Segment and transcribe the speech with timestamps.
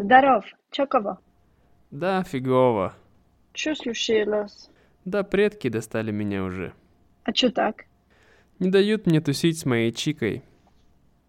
[0.00, 1.18] Здоров, чё кого?
[1.90, 2.94] Да, фигово.
[3.52, 4.70] Чё случилось?
[5.04, 6.72] Да, предки достали меня уже.
[7.24, 7.84] А чё так?
[8.60, 10.42] Не дают мне тусить с моей чикой.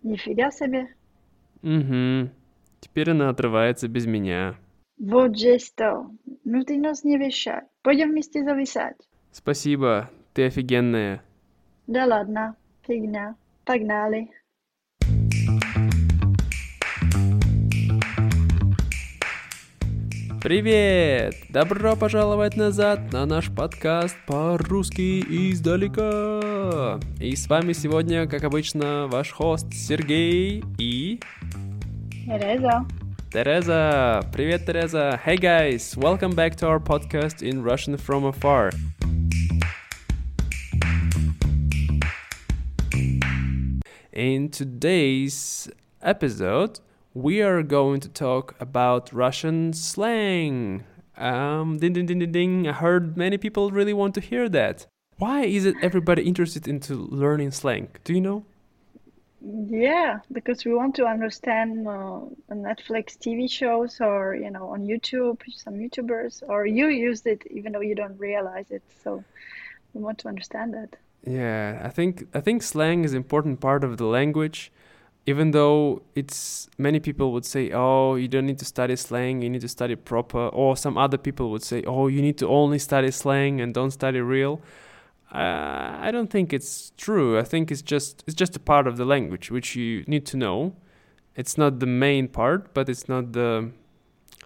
[0.04, 0.88] Нифига себе.
[1.64, 2.30] Угу.
[2.80, 4.56] Теперь она отрывается без меня.
[4.98, 6.10] Вот жесть то.
[6.46, 7.64] Ну ты нас не вещай.
[7.82, 8.96] Пойдем вместе зависать.
[9.34, 11.22] Спасибо, ты офигенная.
[11.88, 12.56] Да ладно,
[12.88, 13.36] фигня.
[13.66, 14.30] Погнали.
[20.42, 21.36] Привет!
[21.50, 25.22] Добро пожаловать назад на наш подкаст по-русски
[25.52, 27.00] издалека.
[27.20, 31.20] И с вами сегодня, как обычно, ваш хост Сергей и...
[32.26, 32.88] Тереза.
[33.32, 34.22] Тереза!
[34.34, 35.22] Привет, Тереза!
[35.24, 35.96] Hey guys!
[35.96, 38.72] Welcome back to our podcast in Russian from afar.
[44.12, 45.70] In today's
[46.02, 46.80] episode,
[47.14, 50.84] we are going to talk about Russian slang.
[51.18, 52.68] Um, ding, ding, ding, ding, ding.
[52.68, 54.88] I heard many people really want to hear that.
[55.18, 57.90] Why is it everybody interested into learning slang?
[58.04, 58.46] Do you know?
[59.44, 65.42] Yeah, because we want to understand uh, Netflix TV shows or, you know, on YouTube,
[65.54, 68.84] some YouTubers, or you used it even though you don't realize it.
[69.04, 69.24] So
[69.94, 70.96] we want to understand that.
[71.26, 74.72] Yeah, I think I think slang is an important part of the language.
[75.28, 79.50] Even though it's many people would say, "Oh, you don't need to study slang; you
[79.50, 82.80] need to study proper," or some other people would say, "Oh, you need to only
[82.80, 84.62] study slang and don't study real."
[85.34, 87.38] Uh, I don't think it's true.
[87.40, 90.38] I think it's just it's just a part of the language which you need to
[90.38, 90.74] know.
[91.36, 93.72] It's not the main part, but it's not the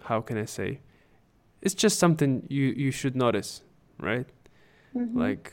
[0.04, 0.80] how can I say?
[1.62, 3.62] It's just something you you should notice,
[3.98, 4.26] right?
[4.94, 5.16] Mhm.
[5.16, 5.52] Like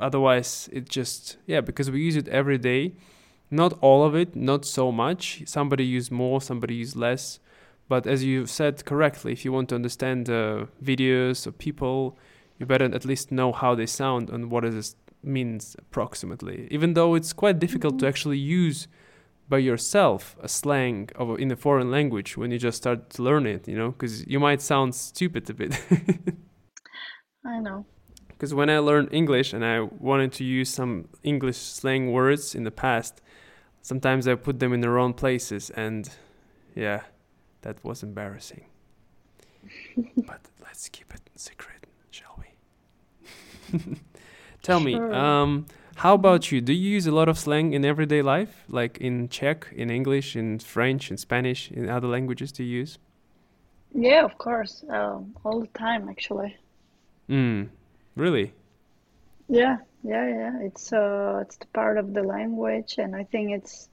[0.00, 2.94] otherwise it just yeah because we use it every day.
[3.50, 5.42] Not all of it, not so much.
[5.46, 7.38] Somebody use more, somebody use less.
[7.88, 12.18] But as you said correctly, if you want to understand uh, videos or people,
[12.58, 16.66] you better at least know how they sound and what it means approximately.
[16.70, 18.88] Even though it's quite difficult to actually use
[19.48, 23.46] by yourself a slang of in a foreign language when you just start to learn
[23.46, 25.80] it, you know, because you might sound stupid a bit.
[27.44, 27.86] I know.
[28.28, 32.64] Because when I learned English and I wanted to use some English slang words in
[32.64, 33.22] the past,
[33.86, 36.10] sometimes I put them in the wrong places, and
[36.74, 37.02] yeah,
[37.62, 38.64] that was embarrassing.
[40.26, 43.78] but let's keep it secret, shall we?
[44.62, 46.60] Tell me, um, how about you?
[46.60, 50.34] Do you use a lot of slang in everyday life, like in Czech, in English,
[50.34, 52.50] in French, in Spanish, in other languages?
[52.50, 52.98] Do you use?
[53.94, 54.84] Yeah, of course.
[54.90, 56.56] Um, all the time, actually.
[57.30, 57.68] Mm,
[58.16, 58.52] really?
[59.48, 60.52] Yeah, yeah, yeah.
[60.62, 63.88] It's uh, it's the part of the language, and I think it's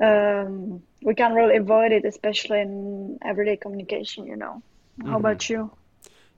[0.00, 4.62] um, we can't really avoid it, especially in everyday communication, you know.
[5.04, 5.20] How Mhm.
[5.20, 5.70] about you?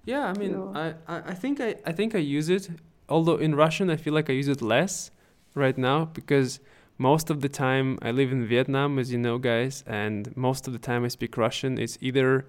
[0.04, 0.62] Yeah, I mean.
[0.74, 2.70] I, I, I think I, I think I use it.
[3.08, 5.10] Although in Russian, I feel like I use it less
[5.54, 6.60] right now because
[6.98, 10.72] most of the time I live in Vietnam, as you know, guys, and most of
[10.72, 11.78] the time I speak Russian.
[11.78, 12.46] It's either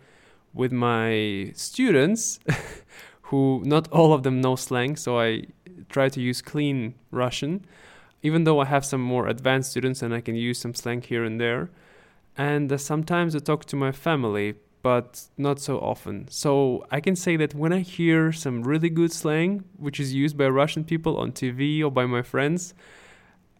[0.54, 2.40] with my students,
[3.24, 5.44] who not all of them know slang, so I
[5.90, 7.66] try to use clean Russian,
[8.22, 11.24] even though I have some more advanced students and I can use some slang here
[11.24, 11.70] and there.
[12.38, 16.28] And uh, sometimes I talk to my family, but not so often.
[16.30, 20.38] So I can say that when I hear some really good slang, which is used
[20.38, 22.74] by Russian people on TV or by my friends,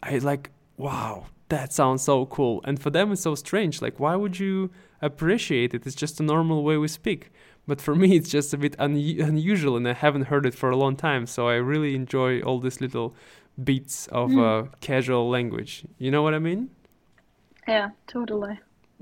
[0.02, 2.60] I like, wow, that sounds so cool.
[2.64, 3.82] And for them, it's so strange.
[3.82, 5.86] Like, why would you appreciate it?
[5.86, 7.30] It's just a normal way we speak
[7.67, 10.69] But for me, it's just a bit un- unusual, and I haven't heard it for
[10.69, 11.25] a long time.
[11.25, 13.13] So I really enjoy all these little
[13.63, 14.39] beats of Mm.
[14.39, 15.83] uh, casual language.
[15.97, 16.69] You know what I mean?
[17.67, 18.59] Yeah, totally.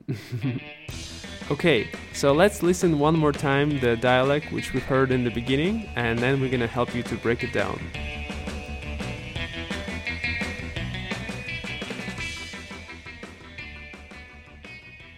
[1.51, 5.87] Okay, so let's listen one more time the dialect which we heard in the beginning,
[5.95, 7.77] and then we're gonna help you to break it down.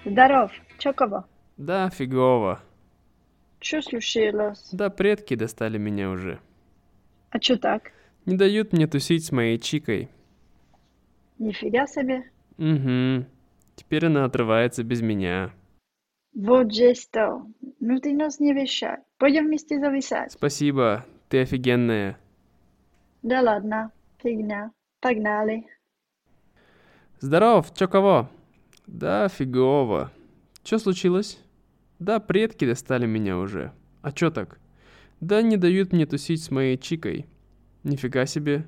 [0.06, 1.24] Здоров, чё кого?
[1.58, 2.60] Да, фигово.
[3.63, 4.71] Чё случилось?
[4.73, 6.41] Да, предки достали меня уже.
[7.31, 7.93] А чё так?
[8.27, 10.09] Не дают мне тусить с моей чикой.
[11.39, 12.25] Нифига себе.
[12.59, 13.25] Угу.
[13.77, 15.53] Теперь она отрывается без меня.
[16.35, 17.47] Вот жесть то.
[17.79, 18.97] Ну ты нас не вещай.
[19.19, 20.33] Пойдем вместе зависать.
[20.33, 22.19] Спасибо, ты офигенная.
[23.23, 24.73] Да ладно, фигня.
[25.01, 25.67] Погнали.
[27.21, 28.29] Здоров, чё кого?
[28.89, 30.11] Да, фигово.
[30.65, 31.39] Чё случилось?
[32.03, 33.73] Да, предки достали меня уже.
[34.03, 34.59] А чё так?
[35.21, 37.27] Да не дают мне тусить с моей чикой.
[37.85, 38.67] Нифига себе.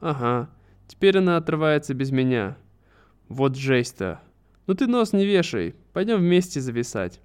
[0.00, 0.48] Ага.
[0.86, 2.56] Теперь она отрывается без меня.
[3.28, 4.20] Вот жесть-то.
[4.68, 5.74] Ну ты нос не вешай.
[5.92, 7.20] Пойдем вместе зависать.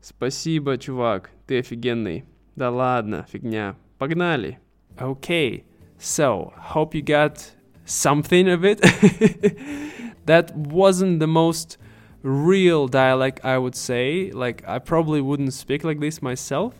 [0.00, 2.24] Спасибо, чувак, ты офигенный.
[2.54, 3.76] Да ладно, фигня.
[3.98, 4.58] Погнали.
[4.96, 5.64] Okay,
[5.98, 7.52] so hope you got
[7.84, 8.80] something of it.
[10.24, 11.76] that wasn't the most
[12.22, 14.30] real dialect, I would say.
[14.30, 16.74] Like, I probably wouldn't speak like this myself.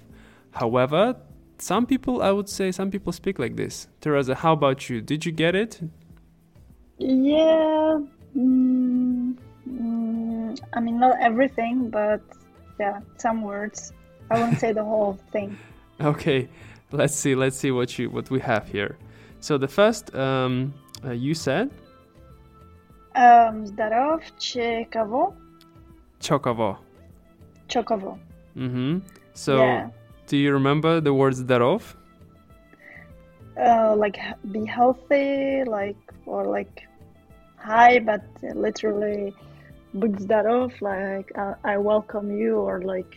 [0.53, 1.17] However,
[1.59, 3.89] some people, I would say, some people speak like this.
[4.01, 5.01] Teresa, how about you?
[5.01, 5.81] Did you get it?
[6.99, 8.01] Yeah.
[8.37, 9.37] Mm,
[9.69, 12.21] mm, I mean, not everything, but
[12.79, 13.93] yeah, some words.
[14.31, 15.57] I won't say the whole thing.
[15.99, 16.47] Okay,
[16.93, 17.35] let's see.
[17.35, 18.99] Let's see what you what we have here.
[19.41, 21.71] So the first, um, uh, you said
[23.16, 25.34] Um, Zdarov, Chekavo,
[26.20, 26.78] chokovo.
[27.68, 28.18] Chokovo.
[28.56, 29.00] Mm-hmm.
[29.34, 29.90] So yeah.
[30.28, 31.96] do you remember the word zdarov?
[33.58, 36.88] Uh, like h- be healthy, like or like
[37.58, 38.24] hi, but
[38.56, 39.34] literally
[39.94, 43.14] будь здоров, like uh, I welcome you, or like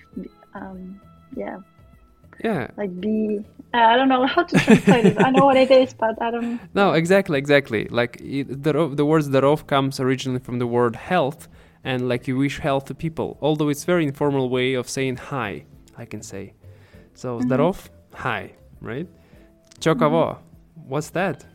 [0.55, 1.00] um,
[1.37, 1.59] yeah,
[2.43, 2.69] Yeah.
[2.76, 3.44] like be.
[3.71, 5.21] uh, I don't know how to translate it.
[5.21, 6.60] I know what it is, but I don't.
[6.74, 7.88] No, exactly, exactly.
[7.89, 11.48] Like it, the the word zdarov comes originally from the word health,
[11.83, 13.38] and like you wish health to people.
[13.42, 15.66] Although it's very informal way of saying hi,
[15.98, 16.54] I can say.
[17.13, 18.18] So zdarov, mm-hmm.
[18.18, 19.07] hi, right?
[19.80, 20.89] Chokovo, mm-hmm.
[20.89, 21.45] what's that?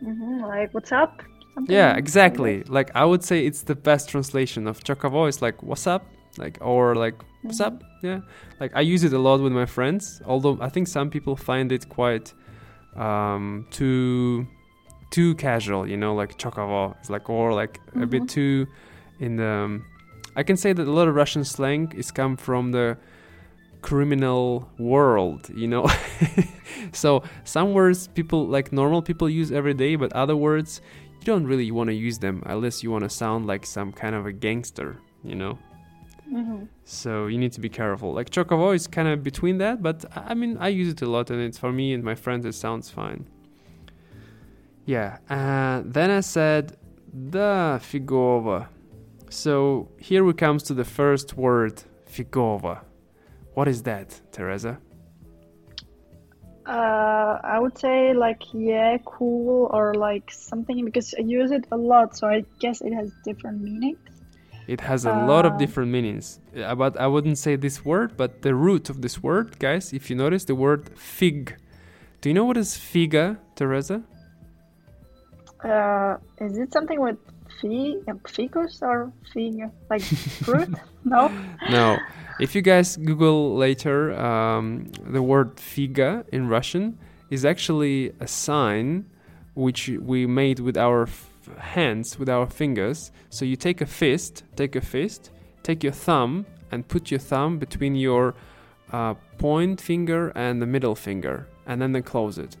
[0.00, 1.22] hmm like what's up?
[1.54, 2.62] Something Yeah, exactly.
[2.64, 6.58] Like I would say it's the best translation of chokovo is like what's up, like
[6.60, 7.76] or like what's mm-hmm.
[7.76, 7.87] up.
[8.02, 8.20] Yeah,
[8.60, 10.22] like I use it a lot with my friends.
[10.26, 12.32] Although I think some people find it quite
[12.96, 14.46] um, too
[15.10, 15.86] too casual.
[15.88, 16.94] You know, like chokovo.
[17.00, 18.28] It's like or like a bit Mhm.
[18.28, 18.66] too
[19.20, 19.46] in the.
[19.46, 19.84] um,
[20.36, 22.96] I can say that a lot of Russian slang is come from the
[23.82, 25.48] criminal world.
[25.54, 25.86] You know,
[26.92, 30.80] so some words people like normal people use every day, but other words
[31.20, 34.14] you don't really want to use them unless you want to sound like some kind
[34.14, 34.96] of a gangster.
[35.24, 35.58] You know.
[36.30, 38.12] Hmm So you need to be careful.
[38.12, 41.06] Like Chocobo is kind of between that, but I I mean, I use it a
[41.06, 42.44] lot, and it's for me and my friends.
[42.46, 43.26] It sounds fine.
[44.86, 45.18] Yeah.
[45.28, 46.76] Uh, then I said
[47.12, 48.68] the figova.
[49.30, 52.80] So here we comes to the first word, figova.
[53.54, 54.78] What is that, Teresa?
[56.66, 61.76] Uh, I would say like yeah, cool, or like something because I use it a
[61.76, 63.98] lot, so I guess it has different meanings.
[64.68, 68.16] It has a lot of Uh, different meanings, Uh, but I wouldn't say this word.
[68.16, 71.56] But the root of this word, guys, if you notice the word fig.
[72.20, 74.02] Do you know what is figa, Teresa?
[75.64, 77.16] Uh, is it something with
[77.60, 79.56] fig, ficus or fig,
[79.90, 80.02] like
[80.44, 80.68] fruit?
[81.04, 81.30] no.
[81.70, 81.98] No.
[82.40, 86.98] If you guys Google later, um, the word figa in Russian
[87.30, 89.06] is actually a sign
[89.54, 91.06] which we made with our
[91.58, 93.12] hands, with our fingers.
[93.30, 95.30] So you take a fist, take a fist,
[95.62, 98.34] take your thumb, and put your thumb between your
[98.92, 102.56] uh, point finger and the middle finger, and then then close it.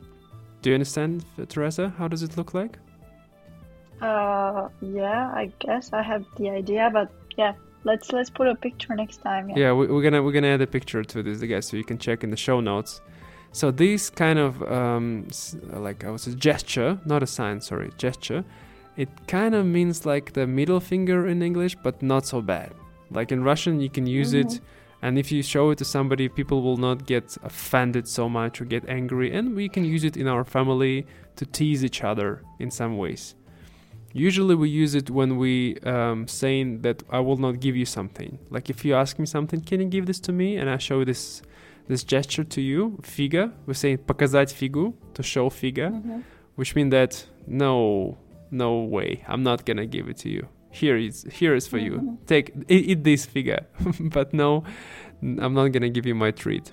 [0.62, 1.94] Do you understand, Teresa?
[1.98, 2.78] How does it look like?
[4.00, 7.54] Uh, yeah, I guess I have the idea, but yeah,
[7.84, 9.50] let's let's put a picture next time.
[9.50, 9.56] Yeah.
[9.58, 11.98] Yeah, we, we're gonna we're gonna add a picture to this, guys, so you can
[11.98, 13.00] check in the show notes.
[13.52, 15.28] So this kind of um,
[15.72, 18.44] like I was a gesture, not a sign, sorry, gesture.
[18.97, 22.71] It kind of means like the middle finger in English, but not so bad.
[23.09, 24.59] Like in Russian, you can use it, Mhm.
[25.01, 28.65] and if you show it to somebody, people will not get offended so much or
[28.65, 32.69] get angry, and we can use it in our family to tease each other in
[32.71, 33.35] some ways.
[34.13, 38.37] Usually we use it when we um, saying that I will not give you something.
[38.51, 40.55] Like if you ask me something, can you give this to me?
[40.55, 41.41] And I show this
[41.87, 43.51] this gesture to you, figa.
[43.65, 46.23] We say показать фигу, to show figa, Mhm.
[46.55, 48.17] which means that no,
[48.50, 50.48] no way, I'm not gonna give it to you.
[50.70, 51.92] Here is here is for you.
[51.92, 52.26] Mhm.
[52.26, 53.66] Take eat, this figure,
[54.00, 54.64] but no,
[55.22, 56.72] I'm not gonna give you my treat.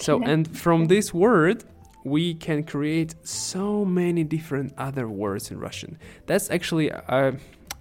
[0.00, 1.64] So, and from this word,
[2.04, 5.98] we can create so many different other words in Russian.
[6.26, 7.32] That's actually, uh,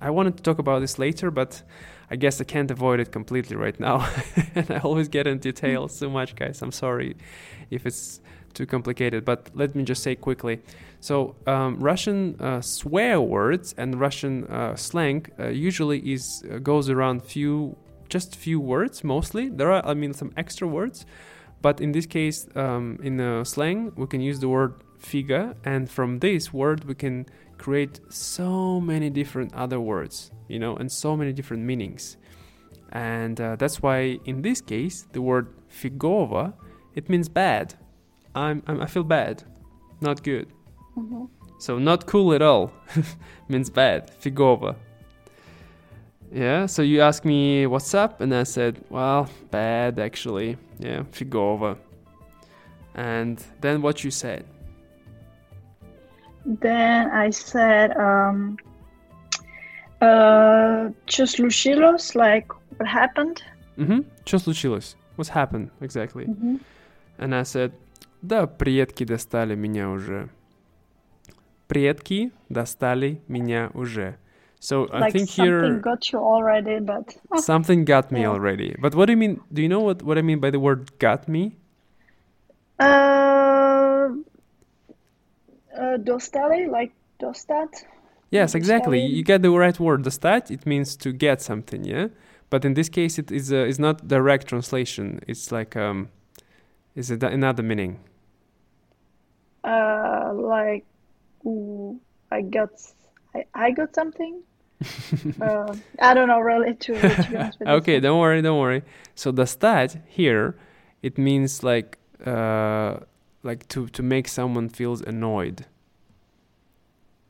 [0.02, 1.64] I wanted to talk about this later, but
[2.10, 4.08] I guess I can't avoid it completely right now.
[4.56, 6.62] and I always get in details so much, guys.
[6.62, 7.18] I'm sorry
[7.70, 8.22] if it's
[8.58, 10.56] too complicated, but let me just say quickly.
[11.00, 16.90] So, um, Russian uh, swear words and Russian uh, slang uh, usually is uh, goes
[16.90, 17.78] around few,
[18.10, 19.50] just few words mostly.
[19.50, 21.06] There are, I mean, some extra words,
[21.62, 25.90] but in this case, um, in uh, slang, we can use the word figa, and
[25.90, 27.26] from this word, we can
[27.58, 32.18] create so many different other words, you know, and so many different meanings.
[32.92, 36.54] And uh, that's why, in this case, the word figova,
[36.96, 37.76] it means bad.
[38.38, 39.44] I'm, I'm, i feel bad,
[40.02, 40.48] not good.
[40.98, 41.26] Mm-hmm.
[41.60, 42.72] So not cool at all
[43.50, 44.76] means bad, figova.
[46.32, 50.58] Yeah, so you ask me what's up, and I said, well, bad actually.
[50.78, 51.78] Yeah, figova.
[52.96, 54.46] And then what you said?
[56.46, 58.58] Then I said, um,
[60.02, 60.90] uh,
[62.16, 63.44] like what happened?
[63.78, 64.00] Mm-hmm.
[64.26, 64.96] Just Lucilos.
[65.16, 66.26] What's happened exactly?
[66.26, 66.58] Mm-hmm.
[67.20, 67.72] And I said,
[68.23, 70.29] да, предки достали меня уже.
[71.69, 74.17] Предки достали меня уже.
[74.61, 78.31] So I like think something here got you already, but something got me Yeah.
[78.31, 78.77] already.
[78.81, 79.41] But what do you mean?
[79.53, 81.57] Do you know what, what I mean by the word got me?
[82.79, 84.09] uh,
[85.77, 87.85] uh, dostali, like dostat.
[88.31, 88.99] Yes, exactly.
[89.01, 89.15] Dostali.
[89.17, 90.05] You get the right word.
[90.05, 92.09] Dostать, it means to get something, yeah?
[92.51, 95.21] But in this case, it is, a, is not direct translation.
[95.27, 96.09] It's like, um,
[96.98, 98.00] is it another meaning?
[99.64, 100.84] Uh, like
[101.46, 102.02] ooh,
[102.32, 102.72] I got
[103.36, 104.42] I, I got something.
[105.42, 108.82] uh, I don't know really to, to okay, don't worry, don't worry.
[109.14, 110.56] So dostat here,
[111.04, 112.98] it means like uh,
[113.44, 115.68] like to to make someone feels annoyed.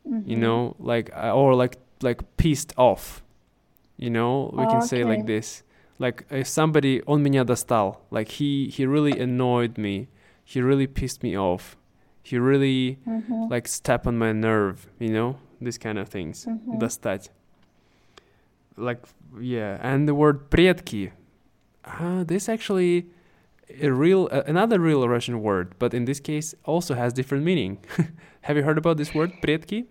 [0.08, 0.30] Mm-hmm.
[0.30, 3.22] You know, like uh, or like like pissed off.
[3.98, 4.88] You know, we oh, can okay.
[4.88, 5.64] say like this
[5.99, 10.09] Like if somebody on меня достал, like he, he really annoyed me.
[10.45, 11.77] He really pissed me off.
[12.23, 13.51] He really Mhm.
[13.51, 16.45] like step on my nerve, you know, these kind of things.
[16.47, 16.79] Mhm.
[16.81, 17.29] Достать.
[18.77, 19.01] Like
[19.41, 21.13] yeah, and the word предки.
[21.85, 23.07] Uh, this actually
[23.81, 27.79] a real uh, another real Russian word, but in this case also has different meaning.
[28.43, 29.87] Have you heard about this word предки?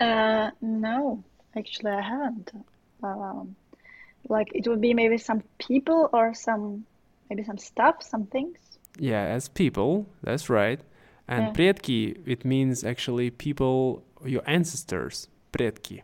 [0.00, 1.24] Uh, no,
[1.56, 2.52] actually, I haven't.
[3.02, 3.56] Um,
[4.28, 6.84] like it would be maybe some people or some
[7.30, 8.58] maybe some stuff, some things.
[8.98, 10.80] Yeah, as people, that's right.
[11.28, 11.52] And Yeah.
[11.52, 16.02] предки it means actually people your ancestors, предки.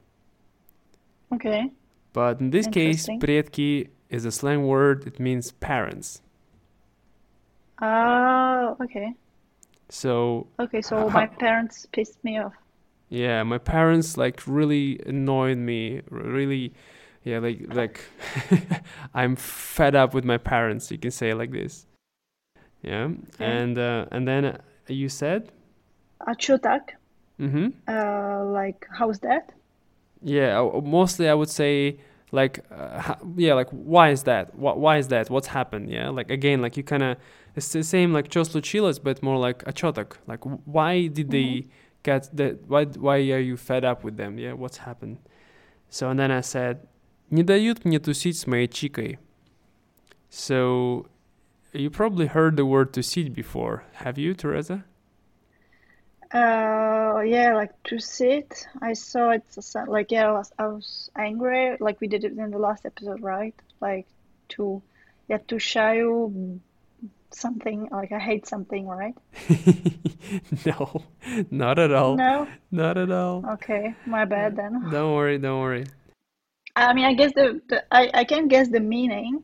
[1.33, 1.71] Okay.
[2.13, 3.21] But in this case, Interesting.
[3.21, 5.07] предки is a slang word.
[5.07, 6.21] It means parents.
[7.83, 9.15] Oh, okay.
[9.89, 12.55] So Okay, so How- my parents pissed me off.
[13.09, 16.01] yeah, my parents like really annoyed me.
[16.11, 16.73] r- Really,
[17.24, 18.02] yeah like like
[19.14, 21.86] i'm fed up with my parents you can say like this.
[22.82, 23.10] Yeah
[23.40, 24.58] and uh, and then uh,
[24.88, 25.52] you said?
[26.28, 26.98] A tak
[27.40, 27.68] mm-hmm.
[27.88, 29.52] uh, like how's that?
[30.22, 32.00] Yeah uh, mostly i would say
[32.32, 34.56] like uh, yeah like why is that?
[34.56, 34.80] What?
[34.80, 35.30] why is that?
[35.30, 35.90] What's happened?
[35.90, 37.18] Yeah like again like you kind of
[37.56, 41.32] it's the same like choslochilas but more like a chotak like why did mm-hmm.
[41.32, 41.68] they
[42.04, 44.38] get that why why are you fed up with them?
[44.38, 45.18] Yeah what's happened?
[45.90, 46.88] So and then i said
[47.31, 49.19] не дают мне тусить с моей чикой.
[50.31, 51.07] So
[51.73, 54.85] you probably heard the word тусить before, have you, Teresa?
[56.33, 58.67] Uh, yeah, like to sit.
[58.83, 62.25] I saw it as a- like yeah, I was I was angry, like we did
[62.25, 63.55] it in the last episode, right?
[63.81, 64.07] Like
[64.51, 64.83] to
[65.29, 66.59] yeah, to шаю
[67.31, 69.15] something, like I hate something, right?
[70.67, 71.03] no,
[71.51, 72.17] not at all.
[72.17, 72.49] No?
[72.73, 73.45] Not at all.
[73.55, 74.91] Okay, my bad then.
[74.91, 75.85] Don't worry, don't worry.
[76.79, 79.43] I mean, I guess the, the I, I can guess the meaning,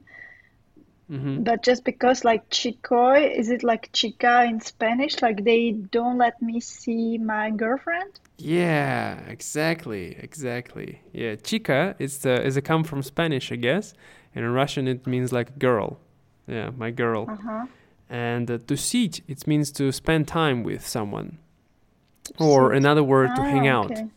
[1.09, 5.23] hmm but just because like chicoy, is it like chica in Spanish?
[5.23, 8.21] Like they don't let me see my girlfriend?
[8.39, 11.03] Yeah, exactly, exactly.
[11.13, 13.95] Yeah, chica is the is a come from Spanish, I guess,
[14.35, 15.99] and in Russian it means like girl.
[16.47, 17.29] Yeah, my girl.
[17.29, 17.67] Uh-huh.
[18.09, 21.39] And uh, to sit, it means to spend time with someone,
[22.39, 22.77] or Sit.
[22.77, 23.91] another word to hang Ah, out.
[23.93, 24.09] okay.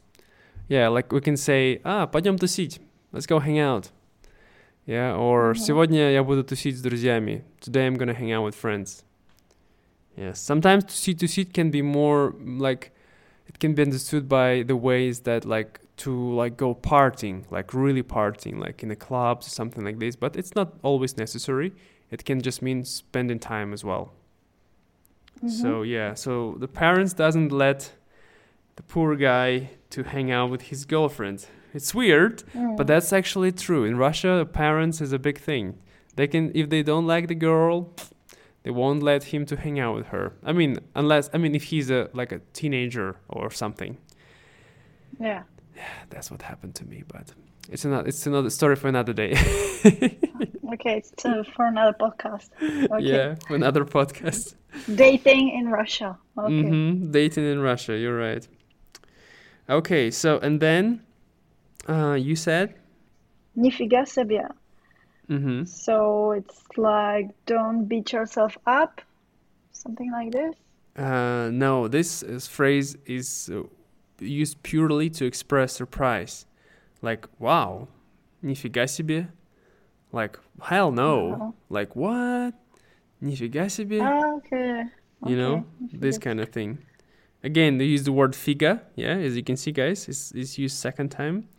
[0.67, 2.79] Yeah, like we can say, ah, пойдем тусить.
[3.11, 3.91] Let's go hang out.
[4.85, 5.57] Yeah, or Mhm.
[5.57, 7.43] сегодня я буду тусить с друзьями.
[7.61, 9.03] Today I'm gonna hang out with friends.
[10.17, 12.91] Yeah, sometimes тусить тусить can be more mm, like
[13.47, 18.03] it can be understood by the ways that like to like go partying, like really
[18.03, 20.15] partying, like in the clubs or something like this.
[20.15, 21.71] But it's not always necessary.
[22.11, 24.11] It can just mean spending time as well.
[25.45, 27.91] So yeah, so the parents doesn't let
[28.77, 31.47] the poor guy to hang out with his girlfriend.
[31.78, 32.76] It's weird, Mm.
[32.78, 33.82] but that's actually true.
[33.90, 34.32] In Russia,
[34.64, 35.64] parents is a big thing.
[36.16, 37.74] They can if they don't like the girl,
[38.64, 40.26] they won't let him to hang out with her.
[40.50, 43.92] I mean, unless I mean if he's a like a teenager or something.
[45.20, 45.42] Yeah.
[45.76, 47.26] Yeah, that's what happened to me, but
[47.72, 49.32] it's another it's another story for another day.
[50.74, 52.50] Okay, it's uh, for another podcast.
[52.94, 53.04] Okay.
[53.12, 54.54] Yeah, for another podcast.
[55.04, 56.10] Dating in Russia.
[56.36, 56.62] Okay.
[56.62, 58.46] hmm Dating in Russia, you're right.
[59.68, 61.00] Okay, so and then
[61.87, 62.75] uh, you said
[63.57, 64.49] Нифига себе.
[65.29, 65.63] mm-hmm.
[65.65, 69.01] So it's like don't beat yourself up,
[69.71, 70.55] something like this.
[70.97, 73.63] Uh, no, this is, phrase is uh,
[74.19, 76.45] used purely to express surprise.
[77.01, 77.87] Like, wow,
[78.43, 79.27] нифига себе.
[80.11, 81.33] Like, hell no.
[81.33, 81.51] Uh-huh.
[81.69, 82.53] Like, what?
[83.23, 83.99] Нифига себе.
[84.01, 84.83] Ah, okay.
[85.25, 86.21] you know, Okay, this nifига.
[86.21, 86.77] kind of thing.
[87.43, 90.77] Again, they use the word figa, yeah, as you can see, guys, it's, it's used
[90.77, 91.49] second time.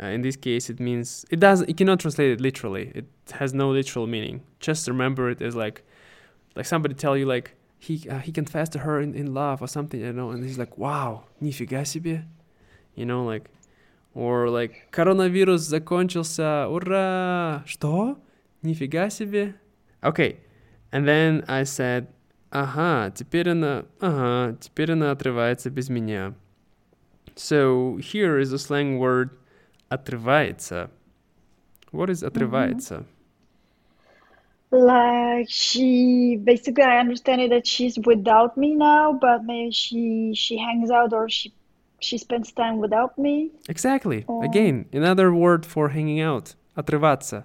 [0.00, 1.62] Uh, in this case, it means it does.
[1.62, 2.92] It cannot translate it literally.
[2.94, 4.42] It has no literal meaning.
[4.60, 5.82] Just remember it as like,
[6.54, 9.68] like somebody tell you like he uh, he confessed to her in, in love or
[9.68, 12.24] something, you know, and he's like, wow, нифига себе,
[12.94, 13.50] you know, like,
[14.14, 18.18] or like коронавирус закончился, ура, что,
[18.62, 19.54] нифига себе.
[20.02, 20.36] Okay,
[20.92, 22.08] and then I said,
[22.52, 26.34] ага, теперь она, ага, теперь она отрывается без меня.
[27.34, 29.30] So here is a slang word
[29.90, 30.90] отрывается.
[31.92, 33.04] What is отрывается?
[34.70, 40.58] Like she basically, I understand it that she's without me now, but maybe she she
[40.58, 41.52] hangs out or she
[42.00, 43.50] she spends time without me.
[43.68, 44.24] Exactly.
[44.28, 44.42] Oh.
[44.42, 46.54] Again, another word for hanging out.
[46.76, 47.44] Отрываться.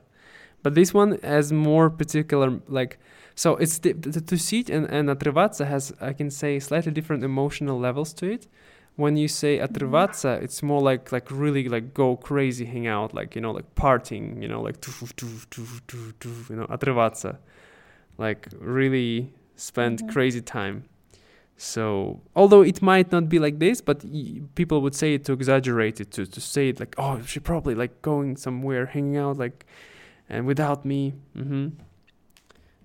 [0.63, 3.00] But this one has more particular, like,
[3.33, 7.23] so it's the, the, to sit and, and отрываться has, I can say, slightly different
[7.23, 8.47] emotional levels to it.
[8.97, 13.35] When you say отрываться, it's more like like really like go crazy, hang out, like
[13.35, 17.38] you know, like partying, you know, like tufu, tufu, tufu, tufu, tufu, you know, отрываться,
[18.17, 20.11] like really spend Mhm.
[20.11, 20.83] crazy time.
[21.57, 25.33] So, although it might not be like this, but y- people would say it to
[25.33, 29.38] exaggerate it, to, to say it like, oh, she probably like going somewhere, hanging out,
[29.38, 29.65] like,
[30.27, 31.13] and without me.
[31.35, 31.67] hmm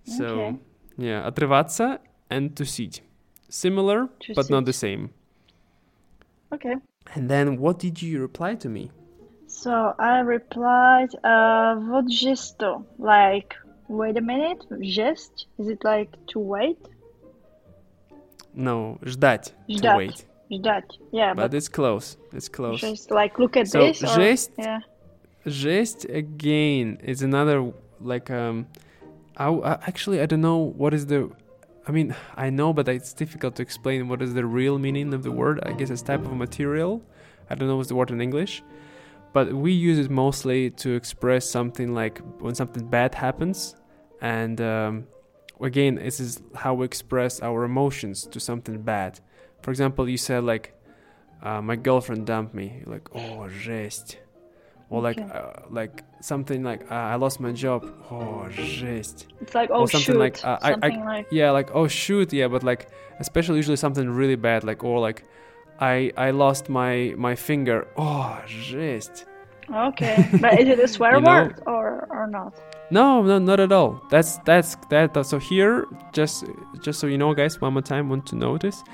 [0.05, 0.59] So, Okay.
[0.99, 1.99] yeah, отрываться
[2.31, 3.01] and to sit.
[3.49, 4.81] Similar, To but not the sit.
[4.81, 5.11] same.
[6.53, 6.75] Okay.
[7.15, 8.91] And then what did you reply to me?
[9.49, 12.85] So I replied, uh, вот gesto?
[12.99, 13.55] Like,
[13.89, 15.47] wait a minute, gest?
[15.59, 16.79] Is it like to wait?
[18.55, 19.97] No, ждать, to Ждать.
[19.97, 20.25] wait.
[20.51, 20.91] Ждать.
[21.13, 22.17] Yeah, But but it's close.
[22.33, 22.81] It's close.
[22.81, 24.03] just like look at So, this.
[24.03, 24.81] Or, жесть yeah.
[25.47, 28.67] Gest again is another like um
[29.37, 31.31] I, w- I- actually I don't know what is the
[31.92, 35.24] I mean, I know, but it's difficult to explain what is the real meaning of
[35.24, 35.60] the word.
[35.64, 37.04] I guess it's type of material.
[37.50, 38.64] I don't know what's the word in English,
[39.34, 43.76] but we use it mostly to express something like when something bad happens,
[44.22, 45.06] and um,
[45.60, 49.20] again, this is how we express our emotions to something bad.
[49.62, 50.74] For example, you said like,
[51.44, 54.18] uh, "My girlfriend dumped me." You're like, "Oh, rest."
[54.91, 55.31] or like Okay.
[55.33, 57.85] uh, like something like uh, I lost my job.
[58.11, 59.27] Oh, жесть.
[59.41, 60.19] It's like, Or oh, something shoot.
[60.19, 63.77] like, uh, I- I- Something like, Yeah, like oh shoot, yeah, but like especially usually
[63.77, 65.25] something really bad, like or like
[65.81, 67.87] I I lost my my finger.
[67.97, 69.25] Oh, жесть.
[69.89, 70.17] okay.
[70.41, 72.55] But is it a swear You know- word or, or not?
[72.91, 74.01] No, no, not at all.
[74.11, 75.11] That's that's that.
[75.27, 76.45] So here, just
[76.85, 78.85] just so you know, guys, one more time, want to notice,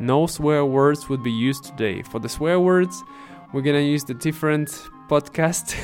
[0.00, 2.02] no swear words would be used today.
[2.02, 3.04] For the swear words,
[3.52, 4.70] we're gonna use the different
[5.10, 5.74] podcast.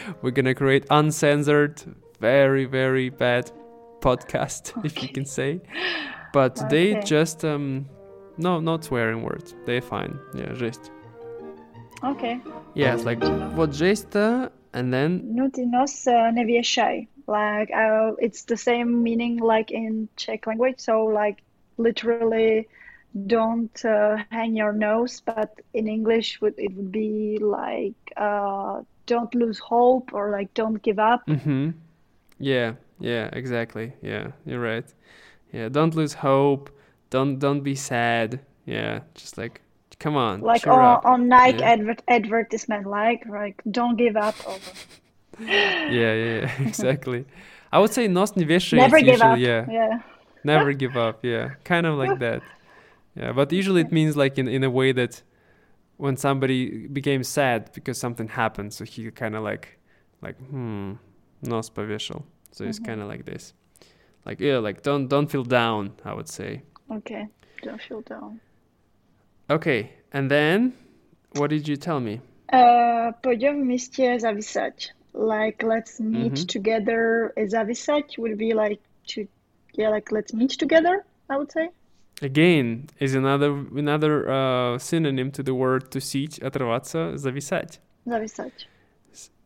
[0.21, 1.81] we're gonna create uncensored,
[2.19, 3.51] very very bad
[4.01, 5.13] podcast, if you Okay.
[5.13, 5.61] can say.
[6.33, 7.01] But today, Okay.
[7.05, 7.85] just um,
[8.37, 9.53] no, not swearing words.
[9.65, 10.17] They're fine.
[10.33, 10.91] Yeah, just
[12.03, 12.39] Okay.
[12.73, 13.19] yeah, it's like
[13.55, 17.07] вот жесть-то, and then Ну ты нос uh, не вешай.
[17.27, 20.79] Like, uh, it's the same meaning like in Czech language.
[20.79, 21.43] So like
[21.77, 22.67] literally
[23.26, 29.58] don't uh, hang your nose, but in English it would be like uh, don't lose
[29.58, 31.26] hope or like don't give up.
[31.26, 31.70] Mm-hmm.
[32.38, 33.92] Yeah, yeah, exactly.
[34.02, 34.84] Yeah, you're right.
[35.52, 36.70] Yeah, don't lose hope.
[37.10, 38.40] Don't don't be sad.
[38.66, 39.62] Yeah, just like
[39.98, 40.40] come on.
[40.40, 41.72] Like on, on Nike yeah.
[41.72, 44.34] adver- advertisement, like like don't give up.
[45.38, 47.24] yeah, yeah, exactly.
[47.72, 49.38] I would say not Never give usually, up.
[49.38, 49.66] Yeah.
[49.70, 49.98] yeah.
[50.44, 51.24] Never give up.
[51.24, 52.42] Yeah, kind of like that.
[53.15, 55.23] Yeah, but usually it means like in in a way that
[55.97, 59.77] when somebody became sad because something happened, so he kind of like
[60.21, 60.93] like hmm,
[61.41, 62.23] nos повешал.
[62.51, 62.85] So it's Mhm.
[62.85, 63.53] kind of like this.
[64.25, 65.91] Like yeah, like don't don't feel down.
[66.05, 66.61] I would say.
[66.89, 67.27] Okay.
[67.63, 68.39] Don't feel down.
[69.49, 70.73] Okay, and then
[71.37, 72.21] what did you tell me?
[72.53, 74.91] Uh, pojďme místě zavisať.
[75.13, 76.45] Like let's meet Mhm.
[76.47, 77.33] together.
[77.47, 78.81] Zavisať would be like
[79.15, 79.21] to
[79.77, 81.03] yeah, like let's meet together.
[81.29, 81.69] I would say.
[82.21, 87.79] Again, is another another uh, synonym to the word to sit, отрываться, зависать.
[88.07, 88.51] Zavisať.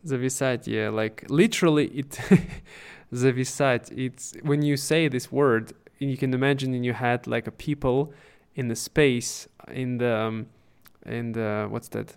[0.06, 2.20] Зависать, yeah, like literally it
[3.14, 3.92] зависать.
[3.98, 8.14] It's when you say this word, you can imagine in your head like a people
[8.56, 10.48] in the space in the um,
[11.06, 12.16] in the what's that?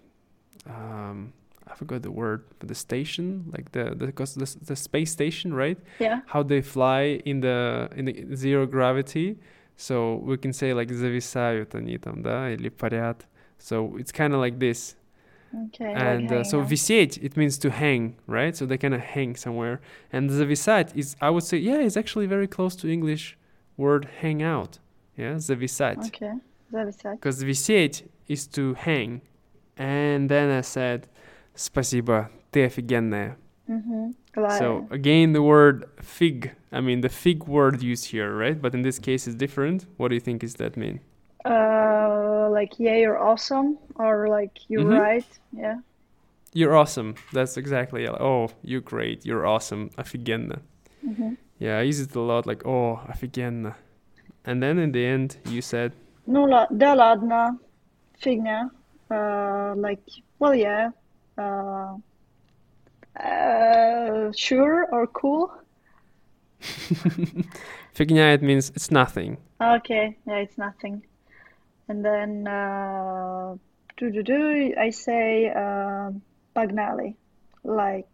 [0.66, 1.32] Um,
[1.70, 2.42] I forgot the word.
[2.58, 5.78] but The station, like the the 'cause the, the space station, right?
[6.00, 6.20] Yeah.
[6.26, 9.37] how they fly in the in the zero gravity.
[9.76, 13.26] So we can say like зависают они там, да, или парят.
[13.58, 14.96] So it's kind of like this.
[15.68, 15.94] Okay.
[15.94, 16.70] and like uh, so hanging out.
[16.70, 19.80] висеть it means to hang right so they kind of hang somewhere
[20.12, 23.34] and зависать is i would say yeah it's actually very close to english
[23.78, 24.78] word hang out
[25.16, 26.34] yeah зависать Okay.
[26.70, 27.14] Зависать.
[27.18, 29.22] because висеть is to hang
[29.78, 31.06] and then i said
[31.54, 33.37] спасибо ты офигенная
[33.70, 34.12] Mm-hmm.
[34.58, 38.82] so again the word fig i mean the fig word used here right but in
[38.82, 41.00] this case it's different what do you think does that mean
[41.44, 44.98] uh, like yeah, you're awesome, or like you're Mhm.
[45.00, 45.26] right.
[45.52, 45.76] Yeah.
[46.52, 48.11] you're awesome that's exactly it.
[48.20, 50.58] oh you're great you're awesome офигенно
[51.06, 51.34] Mm-hmm.
[51.61, 53.74] Yeah, I use it a lot, like, oh, офигенно.
[54.44, 55.92] And then in the end, you said,
[56.26, 57.58] Ну ла- да ладно,
[58.20, 58.70] фигня.
[59.08, 60.02] Uh, like,
[60.40, 60.90] well, yeah.
[61.38, 61.96] Uh,
[63.19, 65.54] uh, sure or cool?
[67.95, 69.38] Fignia, it means it's nothing.
[69.62, 71.04] Okay, yeah, it's nothing.
[71.88, 73.56] And then uh,
[74.02, 76.12] I say uh,
[76.56, 77.15] Bagnali,
[77.63, 78.08] like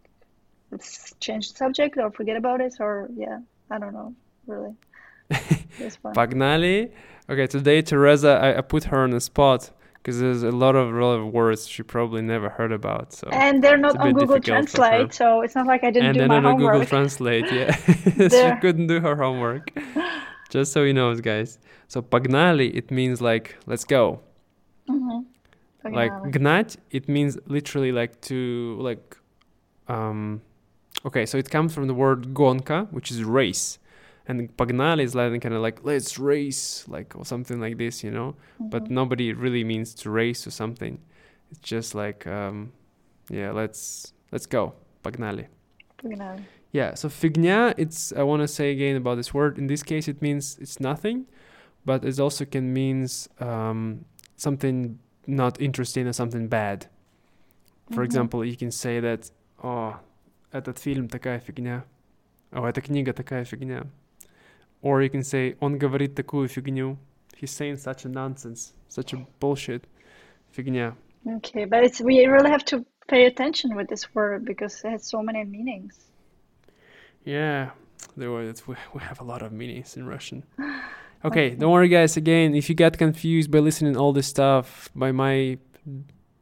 [0.70, 3.38] let's change the subject or forget about it, or yeah,
[3.70, 4.14] I don't know,
[4.46, 4.74] really.
[5.30, 6.92] Pagnali.
[7.28, 10.91] Okay, today Teresa, I, I put her on the spot because there's a lot of
[10.93, 13.11] relevant words she probably never heard about.
[13.13, 14.87] So And they're not a on bit Google difficult for her.
[15.07, 16.73] Translate, so it's not like I didn't and do then my on a homework.
[16.73, 17.75] Google Translate, yeah.
[17.75, 18.57] she There.
[18.61, 19.71] couldn't do her homework.
[20.49, 21.57] Just so you know, guys.
[21.87, 24.19] So погнали, it means like, let's go.
[24.89, 25.25] Mhm.
[25.83, 26.41] like Погнали.
[26.41, 29.17] gnat it means literally like to like
[29.87, 30.41] um
[31.05, 33.77] okay so it comes from the word gonka which is race
[34.29, 38.11] and погнали is like kind of like let's race like or something like this you
[38.11, 38.89] know but Mhm.
[38.91, 40.97] nobody really means to race or something
[41.51, 42.71] it's just like um
[43.29, 45.47] yeah let's let's go погнали
[45.97, 46.43] Погнали.
[46.71, 49.57] yeah, so figня, it's I want to say again about this word.
[49.57, 51.25] In this case, it means it's nothing,
[51.85, 54.03] but it also can means um,
[54.35, 56.87] something not interesting or something bad.
[57.91, 58.05] For Mhm.
[58.05, 59.31] example, you can say that,
[59.63, 59.95] oh,
[60.51, 61.85] этот фильм такая фигня,
[62.51, 63.87] oh, эта книга такая фигня.
[64.81, 66.97] Or you can say, он говорит такую фигню.
[67.35, 69.83] He's saying such a nonsense, such a bullshit.
[70.55, 70.95] Фигня.
[71.27, 75.07] Okay, but it's we really have to pay attention with this word because it has
[75.07, 75.95] so many meanings.
[77.25, 77.71] Yeah,
[78.15, 80.43] there was, we we have a lot of meanings in Russian.
[81.25, 82.17] Okay, don't worry, guys.
[82.17, 85.57] Again, if you get confused by listening all this stuff by my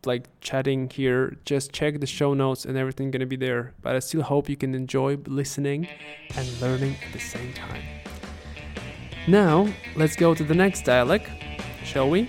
[0.05, 3.73] like chatting here, just check the show notes and everything gonna be there.
[3.81, 5.87] But I still hope you can enjoy listening
[6.35, 7.83] and learning at the same time.
[9.28, 11.28] Now, let's go to the next dialect,
[11.84, 12.26] shall we?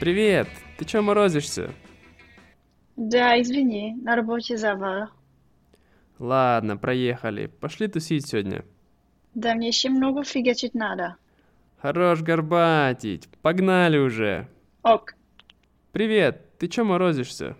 [0.00, 0.48] Привет!
[0.76, 1.72] Ты чё морозишься?
[2.96, 5.10] Да, извини, на работе завал.
[6.18, 7.46] Ладно, проехали.
[7.46, 8.64] Пошли тусить сегодня.
[9.34, 11.14] Да мне еще много фигачить надо.
[11.80, 13.28] Хорош горбатить.
[13.40, 14.48] Погнали уже.
[14.82, 15.14] Ок.
[15.92, 17.56] Привет, ты чё морозишься?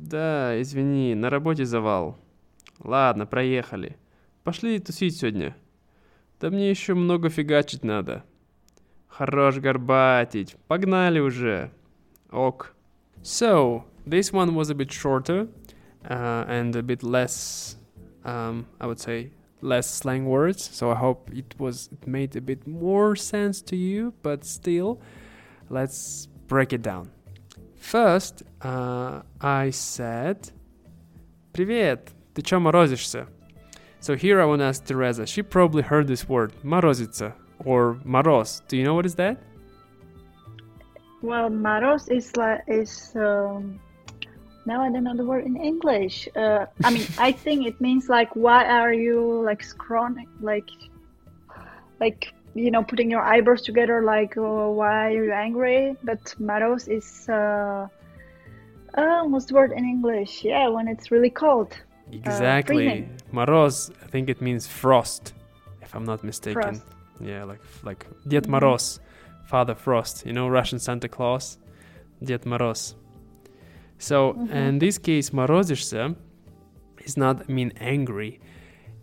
[0.00, 2.16] Да, извини, на работе завал.
[2.82, 3.98] Ладно, проехали.
[4.44, 5.54] Пошли тусить сегодня.
[6.40, 8.24] Да мне еще много фигачить надо.
[9.08, 10.56] Хорош горбатить.
[10.68, 11.70] Погнали уже.
[12.30, 12.74] Ок.
[13.22, 15.48] So, this one was a bit shorter
[16.08, 17.76] uh, and a bit less,
[18.24, 20.62] um, I would say, less slang words.
[20.72, 24.14] So I hope it was it made a bit more sense to you.
[24.22, 24.98] But still,
[25.68, 27.10] let's break it down.
[27.76, 30.51] First, uh, I said,
[31.53, 33.27] "Привет, ты чё морозишься?"
[33.99, 35.25] So here I want to ask Teresa.
[35.25, 38.61] She probably heard this word, морозиться, or мороз.
[38.67, 39.37] Do you know what is that?
[41.25, 43.79] Well, maros is like is um,
[44.67, 46.29] now I don't know the word in English.
[46.35, 50.69] Uh, I mean, I think it means like why are you like scrawny, like
[51.99, 55.95] like you know putting your eyebrows together, like oh, why are you angry?
[56.03, 57.87] But maros is uh,
[58.94, 60.44] um, what's the word in English?
[60.44, 61.72] Yeah, when it's really cold.
[61.72, 62.88] Uh, exactly.
[62.88, 65.34] Uh, Moroz, I think it means frost,
[65.82, 66.62] if I'm not mistaken.
[66.62, 66.82] Frost.
[67.20, 68.54] Yeah, like like Ded mm-hmm.
[68.54, 69.00] Moroz,
[69.46, 70.26] Father Frost.
[70.26, 71.58] You know Russian Santa Claus,
[72.22, 72.94] Ded Moroz.
[73.98, 74.52] So mm-hmm.
[74.52, 76.16] in this case, Morozishse
[77.04, 78.40] is not mean angry.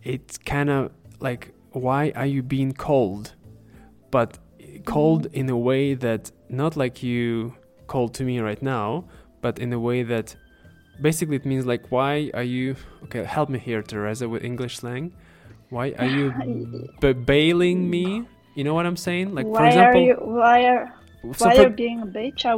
[0.02, 3.34] It's kind of like why are you being cold,
[4.10, 4.38] but
[4.84, 5.40] cold mm-hmm.
[5.40, 7.54] in a way that not like you
[7.86, 9.04] cold to me right now,
[9.40, 10.36] but in a way that
[11.00, 15.12] basically it means like why are you okay help me here teresa with english slang
[15.70, 16.32] why are you
[17.00, 18.24] b- bailing me
[18.54, 20.94] you know what i'm saying like why for example are you why are
[21.34, 22.44] so why for, are you being a bitch?
[22.46, 22.54] I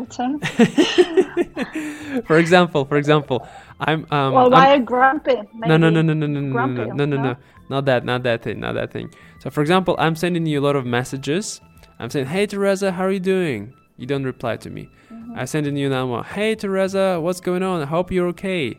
[2.26, 3.46] for example for example
[3.80, 5.36] i'm um well, I'm- why are grumpy?
[5.54, 7.22] no no no no no no no no grumpy, no no no no?
[7.22, 7.36] no
[7.70, 10.64] not that not that thing not that thing so for example i'm sending you a
[10.64, 11.60] lot of messages
[12.00, 14.89] I'm saying, "Hey Teresa, how are you doing?" You don't reply to me.
[15.35, 16.21] I send a new number.
[16.23, 17.81] Hey Teresa, what's going on?
[17.81, 18.77] I hope you're okay.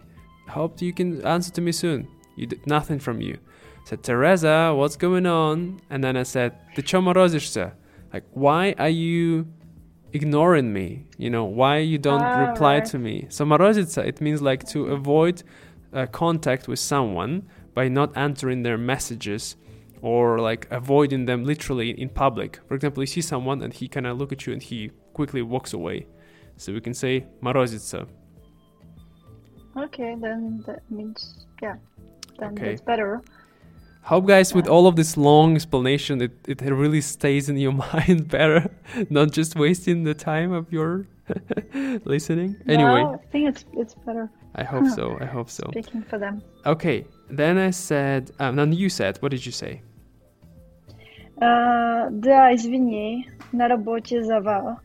[0.48, 2.06] Hope you can answer to me soon.
[2.36, 3.34] You did nothing from you.
[3.36, 5.80] I said Teresa, what's going on?
[5.90, 7.72] And then I said, Ты чё морозишься?
[8.12, 9.46] Like, why are you
[10.12, 11.06] ignoring me?
[11.18, 12.84] You know, why you don't Ah, reply right.
[12.86, 13.26] to me?
[13.28, 15.42] So морозиться, it means like to avoid
[15.92, 17.42] uh, contact with someone
[17.74, 19.56] by not answering their messages
[20.02, 22.60] or like avoiding them literally in public.
[22.68, 25.42] For example, you see someone and he kind of look at you and he quickly
[25.42, 26.06] walks away.
[26.56, 28.06] So we can say морозится.
[29.76, 31.76] Okay, then that means yeah.
[32.38, 32.70] Then Okay.
[32.70, 33.20] that's better.
[34.02, 34.72] Hope guys with Yeah.
[34.72, 38.70] all of this long explanation it, it really stays in your mind better,
[39.10, 41.06] not just wasting the time of your
[42.04, 42.56] listening.
[42.68, 45.18] Anyway, No, I think it's it's better I hope so.
[45.20, 45.64] I hope so.
[45.72, 46.40] speaking for them.
[46.64, 49.82] Okay, then I said, um, then you said, what did you say?
[51.38, 54.78] Uh, да, извини, на работе завал.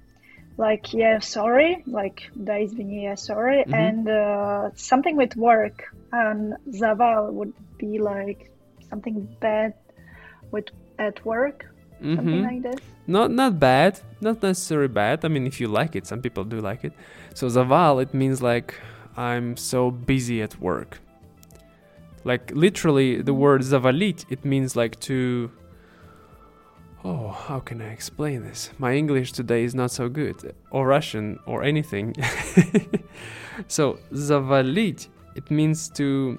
[0.57, 1.83] Like, yeah, sorry.
[1.87, 3.63] Like, да, извини, yeah, sorry.
[3.65, 3.73] Mhm.
[3.73, 5.83] And uh, something with work.
[6.13, 8.51] And завал would be like
[8.89, 9.73] something bad
[10.51, 10.67] with
[10.99, 11.65] at work,
[12.01, 12.43] something Mhm.
[12.43, 12.81] like this.
[13.07, 15.23] Not not bad, not necessarily bad.
[15.25, 16.93] I mean, if you like it, some people do like it.
[17.33, 18.75] So zaval, it means like
[19.17, 20.99] I'm so busy at work.
[22.23, 25.49] Like literally, the word zavalit, it means like to.
[27.06, 28.70] Oh, how can I explain this?
[28.78, 32.14] My English today is not so good, or Russian, or anything.
[33.68, 36.38] so zavalit, it means to.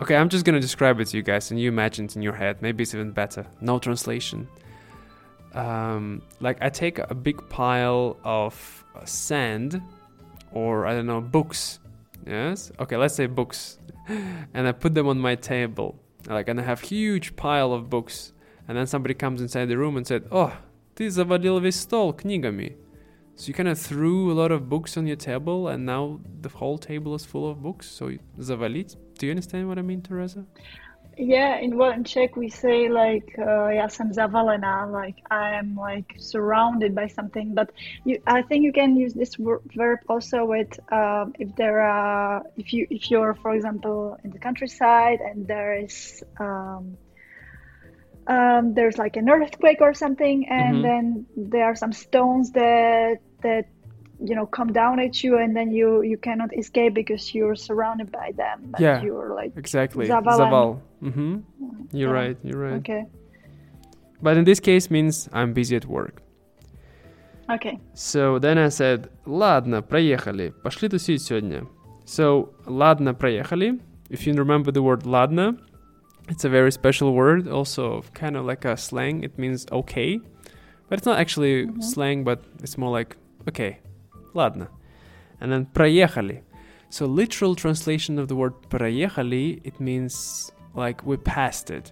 [0.00, 2.32] Okay, I'm just gonna describe it to you guys, and you imagine it in your
[2.32, 2.62] head.
[2.62, 3.46] Maybe it's even better.
[3.60, 4.48] No translation
[5.54, 9.82] um, like I take a big pile of sand
[10.52, 11.80] or I don't know books.
[12.26, 12.72] Yes.
[12.78, 15.98] Okay, let's say books, and I put them on my table.
[16.26, 18.32] Like, and I have huge pile of books,
[18.67, 20.51] and then somebody comes inside the room and said, "Oh,
[20.95, 22.77] ты завалил весь стол книгами."
[23.35, 26.49] So you kind of threw a lot of books on your table, and now the
[26.49, 27.87] whole table is full of books.
[27.87, 28.95] So you- завалить.
[29.17, 30.45] Do you understand what I mean, Teresa?
[31.15, 35.75] Yeah, in well, in Czech we say like uh, já jsem zavalena, like I am
[35.75, 37.53] like surrounded by something.
[37.53, 37.71] But
[38.03, 42.41] you, I think you can use this wor- verb also with um, if there are
[42.57, 46.97] if you if you're for example in the countryside and there is um,
[48.27, 50.81] um, there's like an earthquake or something, and Mhm.
[50.83, 53.65] then there are some stones that that
[54.19, 58.09] you know come down at you, and then you you cannot escape because you're surrounded
[58.11, 58.71] by them.
[58.71, 59.01] But Yeah.
[59.03, 60.07] you're like Exactly.
[60.07, 60.39] Zavalan.
[60.39, 60.79] Zaval.
[61.01, 61.33] Mm-hmm.
[61.91, 62.21] You're Yeah.
[62.21, 62.37] right.
[62.43, 62.79] You're right.
[62.79, 63.05] okay,
[64.21, 66.21] But in this case means I'm busy at work.
[67.49, 67.77] okay.
[67.93, 71.65] So then I said, ладно, проехали, пошли тусить сегодня.
[72.05, 73.79] So, ладно, проехали.
[74.09, 75.57] If you remember the word ладно,
[76.29, 79.23] it's a very special word, also kind of like a slang.
[79.23, 80.19] It means okay.
[80.89, 81.83] But it's not actually Mhm.
[81.83, 83.79] slang, but it's more like, okay,
[84.33, 84.67] ладно.
[85.41, 86.41] And then проехали.
[86.89, 91.91] So, literal translation of the word проехали, it means like we passed it.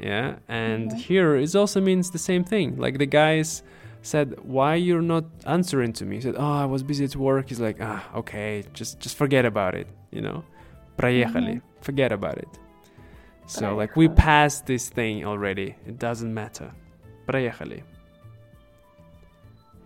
[0.00, 0.96] Yeah, and Mhm.
[0.96, 2.76] here it also means the same thing.
[2.78, 3.62] Like the guys
[4.02, 7.48] said, "Why you're not answering to me?" He said, "Oh, I was busy at work."
[7.48, 10.44] He's like, "Ah, okay, just just forget about it." You know,
[10.96, 11.62] проехали, Mhm.
[11.80, 12.48] forget about it.
[13.46, 14.16] So like we Проехали.
[14.16, 15.74] passed this thing already.
[15.86, 16.70] It doesn't matter.
[17.26, 17.82] Проехали.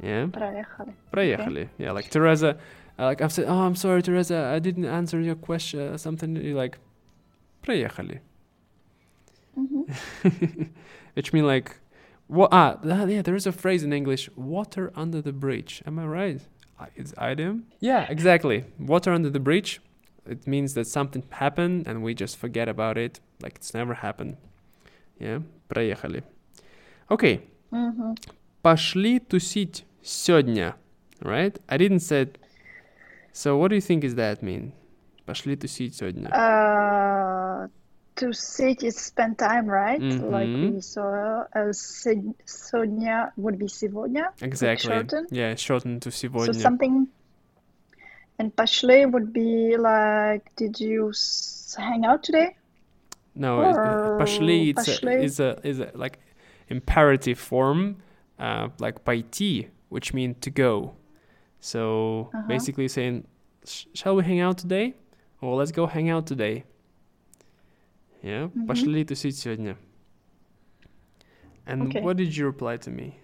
[0.03, 0.93] Yeah, Проехали.
[1.13, 1.69] проехали.
[1.79, 2.59] Yeah, like Teresa.
[2.99, 4.53] Uh, like I've said, "Oh, I'm sorry, Teresa.
[4.55, 6.79] I didn't answer your question." Something you're like,
[7.63, 8.21] проехали.
[9.59, 10.69] Mhm.
[11.15, 11.77] which mean like
[12.27, 15.99] what ah th- yeah there is a phrase in english water under the bridge am
[15.99, 16.41] i right
[16.79, 19.81] I- it's idiom yeah exactly water under the bridge
[20.27, 24.37] it means that something happened and we just forget about it like it's never happened
[25.21, 26.23] yeah проехали
[27.11, 27.41] okay
[27.73, 28.15] Mhm.
[28.63, 30.75] пошли тусить сегодня
[31.21, 32.27] right i didn't say
[33.33, 34.73] so what do you think is that mean
[35.27, 37.69] пошли тусить сегодня Uh,
[38.17, 40.01] to sit is spend time, right?
[40.01, 40.73] Like Mhm.
[40.77, 41.45] we saw.
[41.55, 44.33] Uh, se- Sonia would be сегодня.
[44.41, 45.27] exactly shorten?
[45.31, 47.09] yeah shortened to So сегодня something.
[48.41, 52.57] And пошли would be like, did you s- hang out today?
[53.35, 55.25] No, it- Or пошли it's a, пошли.
[55.25, 56.19] is a is a like
[56.69, 57.97] imperative form,
[58.39, 60.93] uh, like пойти, which means to go.
[61.61, 62.47] So Uh-huh.
[62.49, 63.25] basically saying,
[63.65, 64.95] "Sh- shall we hang out today?
[65.41, 66.65] Or let's go hang out today.
[68.23, 68.67] Yeah, Mhm.
[68.67, 69.77] пошли тусить сегодня.
[71.67, 72.01] And Okay.
[72.01, 73.19] what did you reply to me?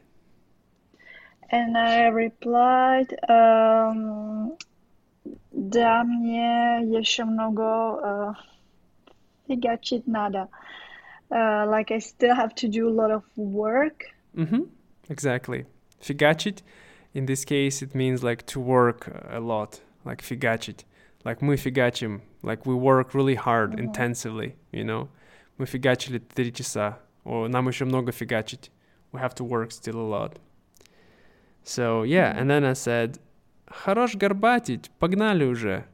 [1.50, 4.56] And I replied, um,
[5.56, 8.34] да, мне еще много uh,
[9.48, 10.48] фигачить надо.
[11.30, 14.04] Uh, like I still have to do a lot of work.
[14.36, 14.64] Mm-hmm.
[15.08, 15.66] Exactly.
[16.00, 16.62] Фигачить,
[17.14, 20.84] in this case, it means like to work a lot, like фигачить.
[21.24, 23.80] Like мы фигачим, like we work really hard, Mhm.
[23.80, 25.08] intensively, you know.
[25.58, 28.70] Мы фигачили три часа, or нам еще много фигачить.
[29.12, 30.36] We have to work still a lot.
[31.64, 32.40] So, yeah, Mhm.
[32.40, 33.18] and then I said,
[33.66, 35.84] хорош горбатить, погнали уже.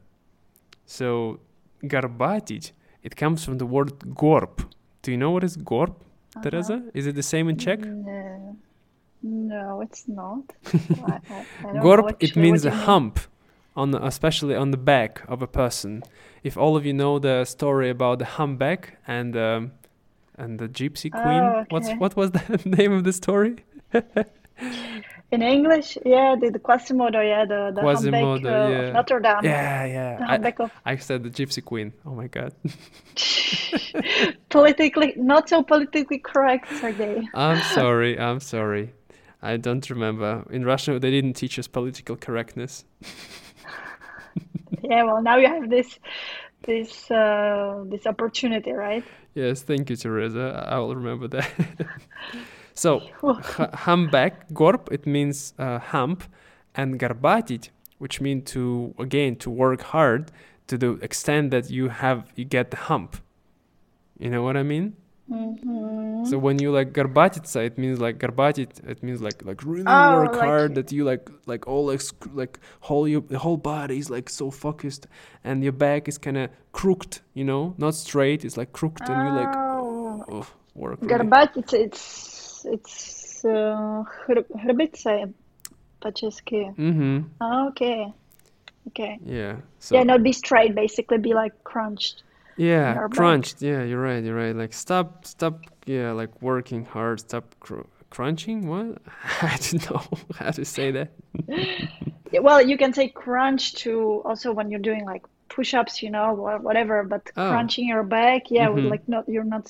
[0.87, 1.39] So,
[1.81, 4.61] горбатить, it comes from the word горб.
[5.03, 5.95] Do you know what is горб,
[6.35, 6.43] Uh-huh.
[6.43, 6.83] Teresa?
[6.93, 7.79] Is it the same in Czech?
[7.79, 8.55] No,
[9.23, 10.43] no, it's not.
[10.73, 12.85] I, I, I don't know Gorb, it actually means a what you mean.
[12.85, 13.19] hump,
[13.75, 16.03] on the, especially on the back of a person.
[16.43, 19.71] If all of you know the story about the humpback and um,
[20.37, 21.97] and the gypsy queen, Oh, what's okay.
[21.97, 23.57] what was the name of the story?
[25.34, 28.78] In English, yeah, the, the Quasimodo, yeah, the, the Quasimodo, humpback uh, yeah.
[28.78, 29.40] of Notre Dame.
[29.42, 30.26] yeah, The yeah.
[30.28, 31.92] I, of I said the gypsy queen.
[32.06, 32.54] Oh my god.
[34.48, 37.28] politically not so politically correct, Sergey.
[37.34, 38.16] I'm sorry.
[38.18, 38.92] I'm sorry.
[39.42, 40.46] I don't remember.
[40.50, 42.84] In Russia, they didn't teach us political correctness.
[44.82, 45.98] Yeah, well, now you have this
[46.62, 49.04] this uh, this opportunity, right?
[49.34, 50.64] Yes, thank you, Teresa.
[50.68, 51.50] I will remember that.
[52.74, 56.24] So, humpback, gorp it means uh, hump,
[56.74, 60.32] and garbatit, which means to, again, to work hard
[60.66, 63.16] to the extent that you have, you get the hump.
[64.18, 64.96] You know what I mean?
[65.30, 66.26] Mm-hmm.
[66.26, 68.86] So when you like garbatitsa, it means like garbatit.
[68.86, 70.70] It means like like really oh, work like hard.
[70.70, 70.74] You.
[70.74, 72.02] That you like like all like
[72.34, 75.06] like whole your the whole body is like so focused,
[75.42, 77.20] and your back is kind of crooked.
[77.32, 78.44] You know, not straight.
[78.44, 79.12] It's like crooked, oh.
[79.12, 80.98] and you like oh, oh, work.
[81.00, 81.84] Really.
[81.84, 82.33] It's
[82.64, 85.32] it's uh, hrbice
[86.00, 86.74] po česky.
[86.76, 87.42] Mm-hmm.
[87.68, 88.12] Okay.
[88.88, 89.18] Okay.
[89.24, 89.56] Yeah.
[89.78, 89.96] So.
[89.96, 90.74] Yeah, not be straight.
[90.74, 92.22] Basically, be like crunched.
[92.56, 93.60] Yeah, crunched.
[93.60, 93.62] Back.
[93.62, 94.22] Yeah, you're right.
[94.22, 94.54] You're right.
[94.54, 95.64] Like stop, stop.
[95.86, 97.20] Yeah, like working hard.
[97.20, 98.68] Stop cr- crunching.
[98.68, 98.98] What?
[99.42, 100.02] I don't know
[100.36, 101.10] how to say that.
[102.30, 106.34] yeah, well, you can say crunch to also when you're doing like push-ups, you know,
[106.62, 107.02] whatever.
[107.02, 107.50] But oh.
[107.50, 108.88] crunching your back, yeah, mm-hmm.
[108.88, 109.68] like not you're not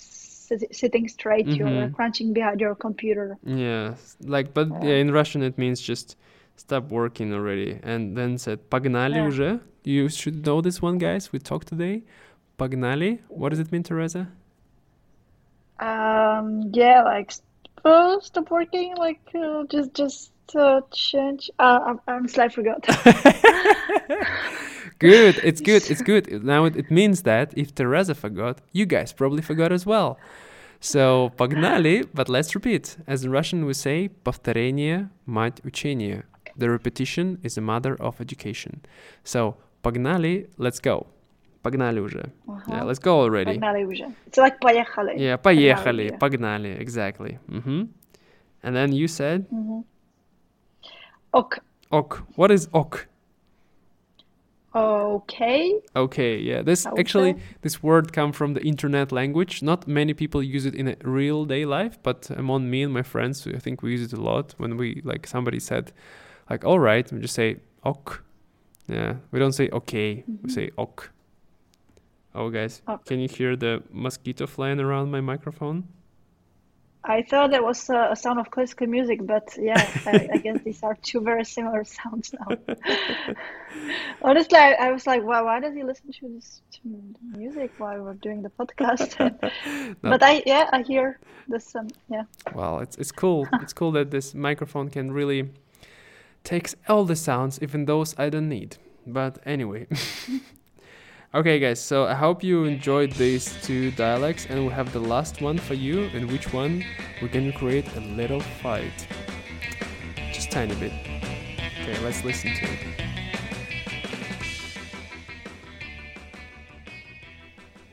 [0.72, 1.48] sitting straight.
[1.48, 1.94] You're Mhm.
[1.94, 3.38] crunching behind your computer.
[3.44, 4.90] Yeah, s- like but Yeah.
[4.90, 6.16] yeah, in Russian it means just
[6.56, 7.80] stop working already.
[7.84, 9.28] And then said погнали Yeah.
[9.28, 9.60] уже.
[9.84, 11.32] You should know this one, guys.
[11.34, 12.04] We talked today.
[12.58, 13.20] Погнали.
[13.30, 14.28] What does it mean, Teresa?
[15.80, 17.32] Um, yeah, like
[17.86, 21.50] uh, stop working, like uh, just just uh, change.
[21.58, 22.82] Uh, I'm, I'm I forgot.
[25.00, 25.40] Good.
[25.44, 25.90] It's good.
[25.90, 26.44] It's good.
[26.44, 30.18] Now it, it means that if Teresa forgot, you guys probably forgot as well.
[30.82, 32.98] So погнали, but let's repeat.
[33.08, 36.24] As in Russian we say повторение мать учения.
[36.58, 38.82] The repetition is the mother of education.
[39.24, 41.08] So погнали, let's go.
[41.64, 42.32] Погнали уже.
[42.48, 42.86] Yeah, Uh-huh.
[42.86, 43.54] let's go already.
[43.60, 44.14] Погнали уже.
[44.28, 45.18] It's like поехали.
[45.18, 46.18] Yeah, поехали, yeah.
[46.18, 47.38] погнали, exactly.
[47.50, 47.84] hmm
[48.64, 49.84] And then you said Mhm.
[51.34, 51.60] Ok.
[51.92, 52.22] ok.
[52.36, 53.06] What is ok?
[54.75, 55.81] Okay.
[55.95, 56.63] Okay, yeah.
[56.63, 57.01] This Okay.
[57.01, 59.63] actually this word come from the internet language.
[59.63, 63.03] Not many people use it in a real day life, but among me and my
[63.03, 65.93] friends, I think we use it a lot when we like somebody said
[66.51, 68.19] like all right, we just say ok.
[68.89, 70.49] Yeah, we don't say okay, we mm-hmm.
[70.49, 71.09] say ok.
[72.35, 73.05] Oh guys, Ok.
[73.07, 75.85] can you hear the mosquito flying around my microphone?
[77.07, 80.61] I thought that was uh, a sound of classical music, but yeah, I, I guess
[80.65, 82.57] these are two very similar sounds now.
[84.23, 88.01] Honestly, I, I was like, wow, why does he listen to this to music while
[88.03, 89.15] we're doing the podcast?
[90.03, 90.11] No.
[90.11, 91.75] But I, yeah, I hear this.
[91.75, 92.25] Um, yeah.
[92.55, 93.49] Well, it's it's cool.
[93.63, 95.51] it's cool that this microphone can really
[96.43, 98.77] takes all the sounds, even those I don't need.
[99.07, 99.87] But anyway.
[101.35, 101.81] Okay, guys.
[101.81, 105.75] So I hope you enjoyed these two dialects, and we have the last one for
[105.75, 106.05] you.
[106.15, 106.85] In which one
[107.21, 109.07] we can create a little fight,
[110.33, 110.93] just tiny bit.
[111.83, 113.05] Okay, let's listen to it.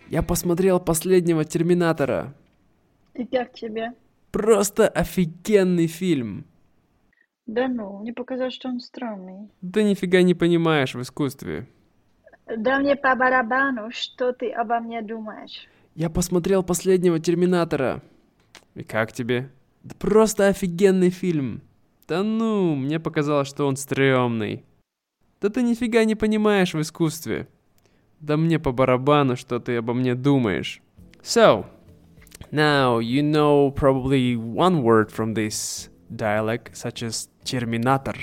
[0.10, 2.36] Я посмотрел последнего Терминатора.
[3.14, 3.94] И как тебе?
[4.32, 6.46] Просто офигенный фильм.
[7.46, 9.50] Да ну, мне показалось, что он странный.
[9.62, 11.68] Да нифига не понимаешь в искусстве.
[12.58, 15.68] Да мне по барабану, что ты обо мне думаешь.
[15.96, 18.02] Я посмотрел последнего Терминатора.
[18.76, 19.50] И как тебе?
[19.84, 21.62] Да просто офигенный фильм.
[22.08, 24.66] Да ну, мне показалось, что он стрёмный.
[25.40, 27.48] Да ты нифига не понимаешь в искусстве.
[28.20, 30.82] Да мне по барабану, что ты обо мне думаешь.
[31.24, 31.66] So,
[32.52, 38.16] now you know probably one word from this dialect, such as Terminator.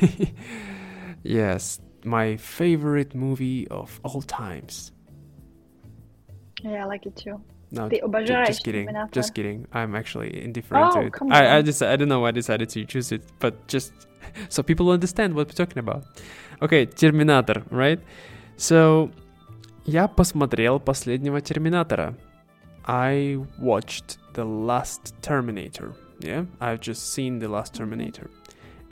[1.24, 4.91] yes, my favorite movie of all times.
[6.63, 7.39] Yeah, I like it too.
[7.71, 8.87] No, Ty ju- obožáš just kidding.
[8.87, 9.11] Terminátor.
[9.11, 9.67] Just kidding.
[9.73, 11.13] I'm actually indifferent Oh, to it.
[11.13, 11.65] come I, I on.
[11.65, 13.91] just I don't know why I decided to choose it, but just
[14.49, 16.03] so people understand what we're talking about.
[16.61, 17.99] Okay, Терминатор, right?
[18.55, 19.11] So,
[19.85, 22.15] я посмотрел последнего Терминатора.
[22.85, 25.93] I watched the last Terminator.
[26.19, 28.29] Yeah, I've just seen the last Terminator.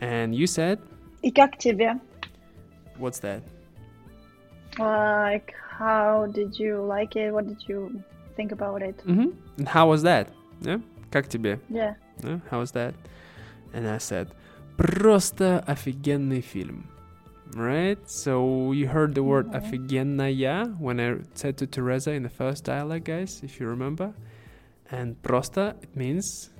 [0.02, 0.80] And you said,
[1.24, 2.00] I как тебе?
[3.00, 3.42] what's that?
[4.78, 7.32] Like, how did you like it?
[7.32, 8.02] What did you
[8.36, 8.98] think about it?
[9.06, 9.30] Mm-hmm.
[9.60, 10.30] And how was that?
[10.62, 10.80] Yeah,
[11.12, 11.60] как тебе?
[11.70, 11.96] Yeah.
[12.24, 12.94] Yeah, how was that?
[13.74, 14.28] And I said,
[14.78, 16.90] просто офигенный фильм.
[17.56, 18.00] Right?
[18.10, 19.56] So you heard the word Mhm.
[19.56, 24.14] офигенная when I said to Teresa in the first dialogue, guys, if you remember.
[24.92, 26.52] And просто, it means,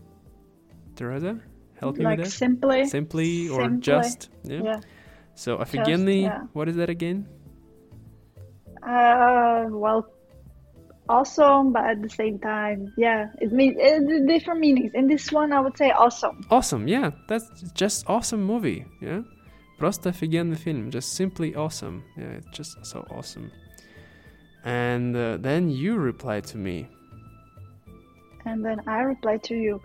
[0.96, 1.38] Teresa,
[1.80, 2.32] help me like with that.
[2.32, 2.86] simply.
[2.86, 4.30] Simply or simply, just.
[4.44, 4.62] Yeah.
[4.64, 4.80] Yeah.
[5.40, 6.48] So офигенный, yeah.
[6.54, 7.28] what is that again?
[8.82, 10.06] Uh, well,
[11.10, 14.92] awesome, but at the same time, yeah, it means uh, different meanings.
[14.94, 16.46] In this one, I would say awesome.
[16.50, 17.12] Awesome, yeah.
[17.28, 19.24] That's just awesome movie, yeah.
[19.78, 22.04] Просто офигенный фильм, just simply awesome.
[22.16, 23.52] Yeah, it's just so awesome.
[24.64, 26.88] And uh, then you replied to me.
[28.46, 29.82] And then I replied to you,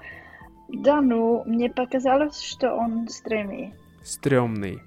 [0.68, 3.74] да ну, мне показалось, что он стрёмный.
[4.04, 4.80] Стрёмный.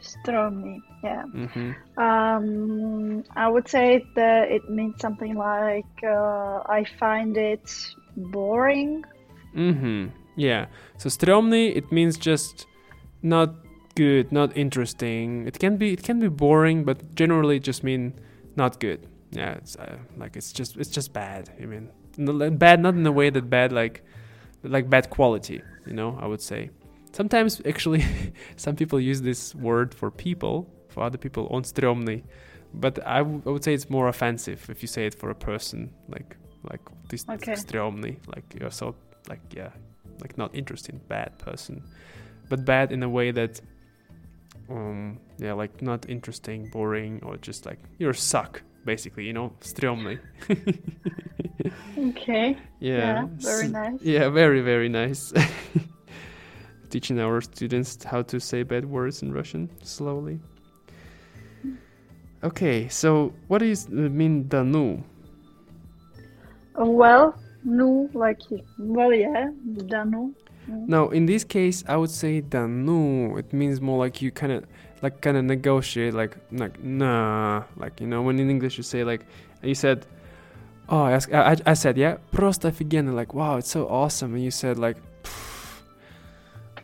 [0.00, 1.24] stromy Yeah.
[1.34, 2.00] Mm-hmm.
[2.00, 7.70] Um, I would say that it means something like uh, I find it
[8.16, 9.04] boring.
[9.54, 10.08] Mm-hmm.
[10.36, 10.66] Yeah.
[10.96, 12.66] So stromy it means just
[13.22, 13.54] not
[13.94, 15.46] good, not interesting.
[15.46, 18.14] It can be it can be boring, but generally just mean
[18.56, 19.06] not good.
[19.30, 19.52] Yeah.
[19.54, 21.50] It's uh, like it's just it's just bad.
[21.62, 21.90] I mean,
[22.58, 24.02] bad not in the way that bad like
[24.62, 25.62] like bad quality.
[25.86, 26.70] You know, I would say.
[27.18, 28.04] Sometimes, actually,
[28.56, 32.22] some people use this word for people, for other people, on stromny,
[32.74, 35.34] but I, w- I would say it's more offensive if you say it for a
[35.34, 36.36] person, like
[36.70, 37.54] like this okay.
[37.54, 38.94] stromny, like you're so
[39.28, 39.70] like yeah,
[40.20, 41.82] like not interesting, bad person,
[42.48, 43.60] but bad in a way that,
[44.70, 50.20] um, yeah, like not interesting, boring, or just like you're suck, basically, you know, stromny.
[51.98, 52.56] okay.
[52.78, 52.96] Yeah.
[52.96, 53.26] yeah.
[53.38, 54.00] Very nice.
[54.02, 55.32] Yeah, very very nice.
[56.89, 60.39] Teaching our students how to say bad words in Russian slowly.
[62.43, 65.01] Okay, so what does it mean да ну?
[66.75, 68.41] Well, ну, like,
[68.77, 69.49] well, yeah,
[69.87, 70.33] да ну.
[70.69, 70.87] Mm.
[70.87, 73.37] No, in this case, I would say да ну.
[73.37, 74.65] It means more like you kind of
[75.01, 79.03] like kind of negotiate, like like nah, like you know when in English you say
[79.03, 79.25] like
[79.61, 80.05] you said,
[80.89, 84.43] oh I, ask- I, I said yeah, просто офигенно, like wow, it's so awesome, and
[84.43, 85.06] you said like, "Pff,"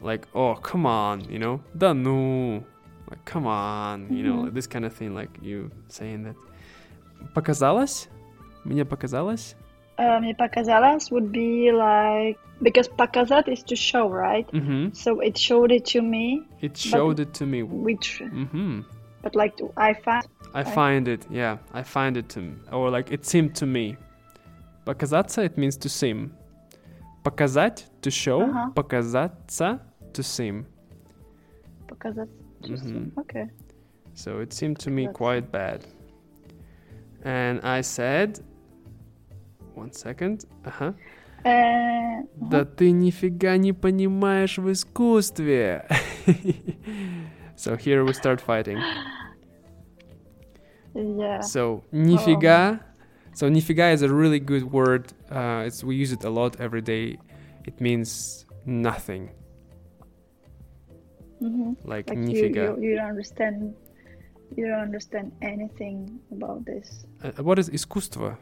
[0.03, 2.63] like oh come on, you know, да ну,
[3.09, 4.43] like come on, you know, Mhm.
[4.45, 6.35] like this kind of thing, like you saying that.
[7.33, 8.07] Показалось?
[8.65, 9.55] Мне показалось?
[9.97, 14.49] Uh, мне показалось would be like, because показать is to show, right?
[14.51, 14.93] Mm-hmm.
[14.93, 17.63] So it showed it to me, It showed it to me.
[17.63, 18.81] which, Mm-hmm.
[19.21, 20.73] but like, I find, I Right.
[20.73, 22.41] find it, yeah, I find it to,
[22.71, 23.97] or like it seemed to me.
[24.85, 26.31] Показаться it means to seem.
[27.23, 28.71] Показать to show, Ага.
[28.73, 29.81] показаться
[30.13, 30.65] to seem.
[31.87, 32.29] показать.
[32.61, 33.11] just- Mhm.
[33.17, 33.49] Okay.
[34.13, 35.13] So it seemed to me Показаться.
[35.17, 35.85] quite bad.
[37.23, 38.39] And I said,
[39.75, 40.93] one second, uh-huh.
[41.45, 45.85] Uh, Да ты нифига не понимаешь в искусстве.
[47.55, 48.77] so here we start fighting.
[50.93, 51.39] yeah.
[51.41, 52.81] So нифига.
[53.33, 55.13] So нифига is a really good word.
[55.29, 57.17] Uh, it's we use it a lot every day.
[57.65, 59.29] It means nothing.
[61.39, 62.77] hmm Like, Like you, нифига.
[62.77, 63.73] you, you don't understand,
[64.55, 67.05] you don't understand anything about this.
[67.23, 68.37] Uh, what is искусство?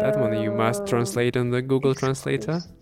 [0.00, 2.58] That one you must Uh, translate on the Google Translator.
[2.58, 2.74] искусство.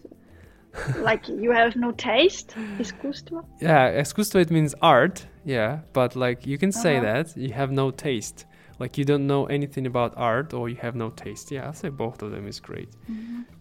[1.05, 3.45] like you have no taste, искусство.
[3.61, 5.27] Yeah, искусство it means art.
[5.45, 7.13] Yeah, but like you can say Uh-huh.
[7.13, 8.47] that you have no taste.
[8.81, 11.51] Like you don't know anything about art or you have no taste.
[11.53, 12.89] Yeah, I'll say both of them is great.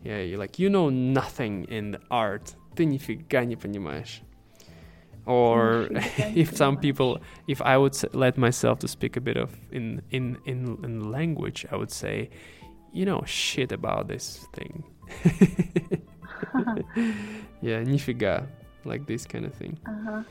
[0.03, 2.55] Yeah, you like you know nothing in the art.
[2.75, 4.21] Ты нифига не понимаешь.
[5.25, 6.81] Or Нифига не if some понимаешь.
[6.81, 10.77] people, if I would s- let myself to speak a bit of in in in
[10.83, 12.29] in language, I would say,
[12.93, 14.83] you know, shit about this thing.
[17.61, 18.47] yeah, нифига,
[18.85, 19.77] like this kind of thing.
[19.85, 20.23] Uh-huh.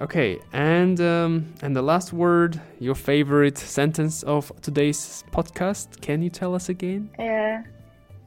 [0.00, 6.00] Okay, and um, and the last word, your favorite sentence of today's podcast.
[6.00, 7.10] Can you tell us again?
[7.18, 7.62] Yeah,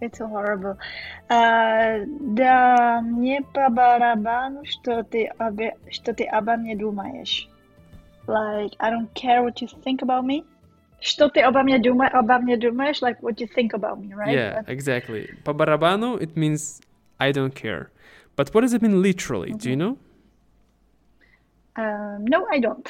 [0.02, 0.78] it's horrible.
[1.30, 2.06] Uh,
[2.36, 7.48] да мне по барабану, что ты, обе, что ты обо мне думаешь.
[8.28, 10.44] Like, I don't care what you think about me.
[11.00, 12.14] Что ты обо мне думаешь?
[12.14, 13.02] Обо мне думаешь?
[13.02, 14.36] Like what you think about me, right?
[14.36, 15.30] Yeah, But- exactly.
[15.44, 16.82] По барабану, it means
[17.20, 17.90] I don't care.
[18.36, 19.52] But what does it mean literally?
[19.52, 19.98] Do you know?
[21.76, 22.88] um, no, I don't.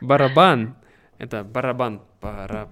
[0.00, 0.76] Барабан.
[1.18, 2.02] Это барабан.
[2.20, 2.68] Пара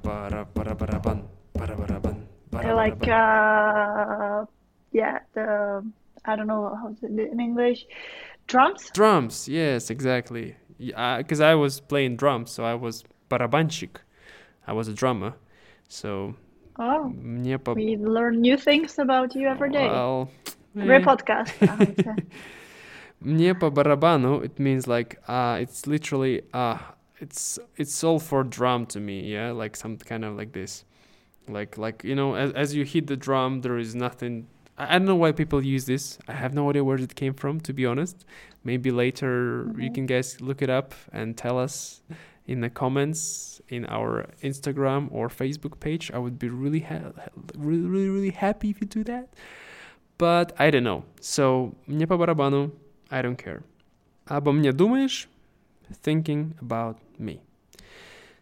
[2.67, 2.75] пара пара барабан.
[2.75, 2.75] Пара барабан.
[2.75, 4.43] Пара like барабан.
[4.43, 4.47] uh,
[4.93, 5.85] yeah, the
[6.25, 7.87] I don't know how to do it in English.
[8.47, 8.91] Drums.
[8.93, 9.49] Drums.
[9.49, 10.57] Yes, exactly.
[10.79, 14.03] Because I was playing drums, so I was барабанщик.
[14.67, 15.35] I was a drummer.
[15.89, 16.35] So
[16.79, 17.75] Oh, мне по...
[17.75, 19.87] we learn new things about you every day.
[19.87, 20.31] Well,
[20.77, 21.01] Every eh.
[21.01, 21.53] podcast.
[21.61, 22.25] I would say.
[23.21, 26.79] Мне по барабану, it means like uh it's literally uh
[27.21, 30.85] it's it's all for drum to me, yeah, like some kind of like this.
[31.49, 34.47] Like like you know, as as you hit the drum there is nothing
[34.79, 36.19] I, I don't know why people use this.
[36.29, 38.25] I have no idea where it came from to be honest.
[38.65, 39.95] Maybe later you Mhm.
[39.95, 42.01] can guys look it up and tell us
[42.47, 46.11] in the comments in our Instagram or Facebook page.
[46.15, 47.13] I would be really ha-
[47.59, 49.27] really really really happy if you do that.
[50.19, 51.03] But I don't know.
[51.21, 52.71] So, мне по барабану,
[53.11, 53.63] I don't care.
[54.27, 55.27] Обо мне думаешь?
[56.05, 57.41] Thinking about me.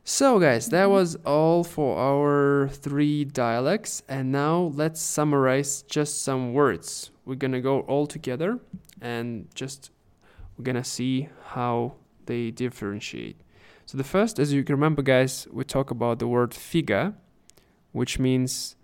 [0.08, 4.04] So, guys, that was all for our three dialects.
[4.08, 7.10] And now let's summarize just some words.
[7.26, 8.60] We're gonna go all together
[9.02, 9.90] and just
[10.56, 11.96] we're gonna see how
[12.28, 13.42] they differentiate.
[13.88, 17.16] So, the first, as you can remember, guys, we talk about the word figa,
[17.92, 18.76] which means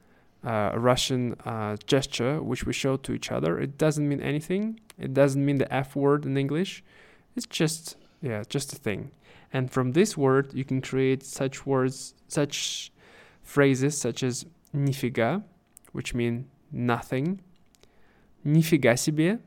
[0.43, 3.59] uh, a Russian uh, gesture which we show to each other.
[3.59, 4.79] It doesn't mean anything.
[4.97, 6.83] It doesn't mean the F word in English.
[7.35, 9.11] It's just yeah, just a thing
[9.52, 12.92] And from this word, you can create such words, such
[13.42, 14.44] phrases such as
[14.74, 15.42] "нифига,"
[15.92, 17.40] which mean nothing,
[18.44, 19.38] "нифига себе,"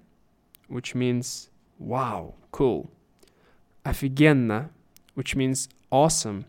[0.67, 2.89] which means wow, cool,
[3.85, 4.69] "офигенно,"
[5.15, 6.45] which means awesome.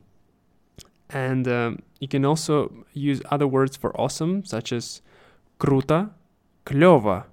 [1.10, 5.02] And um, you can also use other words for awesome, such as
[5.58, 6.10] круто,
[6.64, 7.24] клево.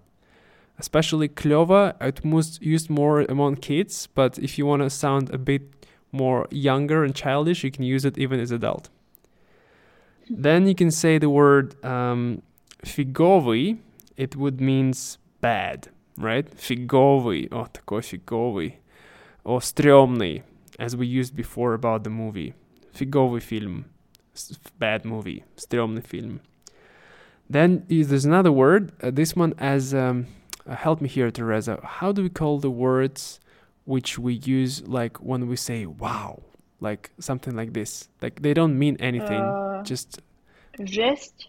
[0.80, 5.38] Especially клево, it most used more among kids, but if you want to sound a
[5.38, 5.81] bit
[6.12, 8.90] more younger and childish, you can use it even as adult.
[10.30, 12.42] Then you can say the word um,
[12.86, 13.78] фиговый.
[14.18, 16.46] It would means bad, right?
[16.50, 17.48] Фиговый.
[17.52, 18.74] Oh, такой фиговый.
[19.44, 20.44] Or стрёмный,
[20.80, 22.54] as we used before about the movie.
[22.94, 23.86] Фиговый фильм.
[24.36, 25.44] S- Bad movie.
[25.56, 26.42] Стрёмный фильм.
[27.50, 28.92] Then is- there's another word.
[29.02, 30.28] Uh, this one as um,
[30.68, 31.80] uh, help me here, Teresa.
[31.84, 33.40] How do we call the words
[33.85, 36.43] which we use like when we say wow,
[36.81, 38.09] like something like this.
[38.21, 39.41] Like they don't mean anything.
[39.41, 40.21] Uh, just
[40.85, 41.49] jest.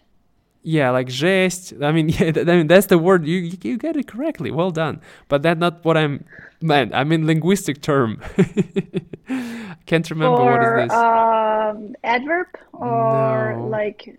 [0.65, 3.25] Yeah, like just I mean, yeah, th- I mean that's the word.
[3.25, 4.51] You, you get it correctly.
[4.51, 5.01] Well done.
[5.27, 6.25] But that's not what I'm.
[6.61, 8.21] Man, I mean linguistic term.
[9.85, 10.93] Can't remember what is this.
[10.93, 13.67] Um, adverb or no.
[13.67, 14.17] like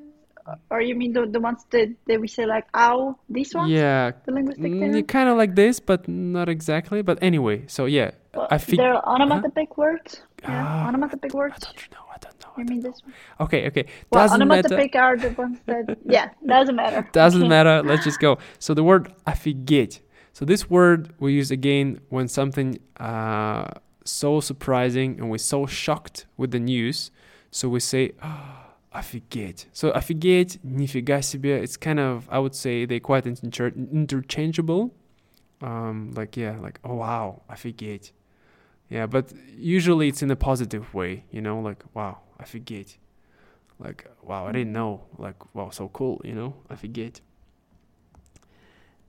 [0.71, 3.69] or you mean the, the ones that, that we say like ow this one?
[3.69, 4.13] yeah.
[4.25, 7.03] The linguistic mm, kind of like this but not exactly.
[7.03, 8.13] But anyway so yeah.
[8.35, 9.75] Well, i think they're onomatopoeic huh?
[9.77, 10.23] words.
[10.43, 11.55] Yeah uh, onomatopoeic words.
[11.57, 13.15] i don't know i don't know you mean this one?
[13.41, 13.87] Okay okay.
[14.13, 15.05] Doesn't onomatopoeic matter.
[15.05, 17.09] are the ones that yeah doesn't matter.
[17.13, 17.83] Doesn't matter.
[17.83, 18.39] Let's just go.
[18.59, 20.01] So the word afigit
[20.33, 23.69] so this word we use again when something uh
[24.05, 27.11] so surprising and we're so shocked with the news.
[27.51, 29.68] So we say oh, офигеть.
[29.74, 31.62] So офигеть, нифига себе.
[31.62, 34.92] It's kind of I would say they're quite inter- interchangeable.
[35.62, 38.12] Um, like yeah, like oh wow, офигеть.
[38.90, 41.24] Yeah, but usually it's in a positive way.
[41.32, 42.98] You know, like wow, офигеть.
[43.80, 45.06] Like wow, I didn't know.
[45.18, 46.22] Like wow, so cool.
[46.24, 47.22] You know, офигеть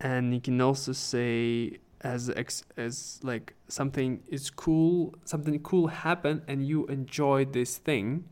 [0.01, 6.41] and you can also say as ex- as like something is cool something cool happened
[6.49, 8.25] and you enjoyed this thing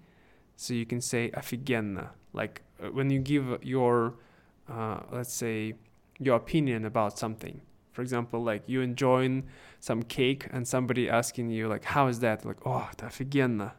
[0.56, 4.14] so you can say офигенно like uh, when you give your
[4.68, 5.74] uh, let's say
[6.18, 7.60] your opinion about something
[7.92, 9.44] for example like you enjoying
[9.80, 13.72] some cake and somebody asking you like how is that like oh это офигенно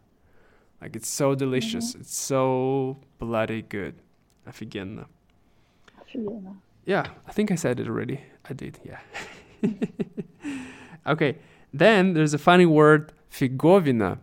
[0.82, 3.95] like it's so delicious it's so bloody good
[4.47, 5.05] офигенно
[6.01, 6.55] Офигенно.
[6.86, 8.21] yeah, I think I said it already.
[8.49, 8.99] I did, yeah.
[11.07, 11.38] okay,
[11.73, 14.17] then there's a funny word, figovina.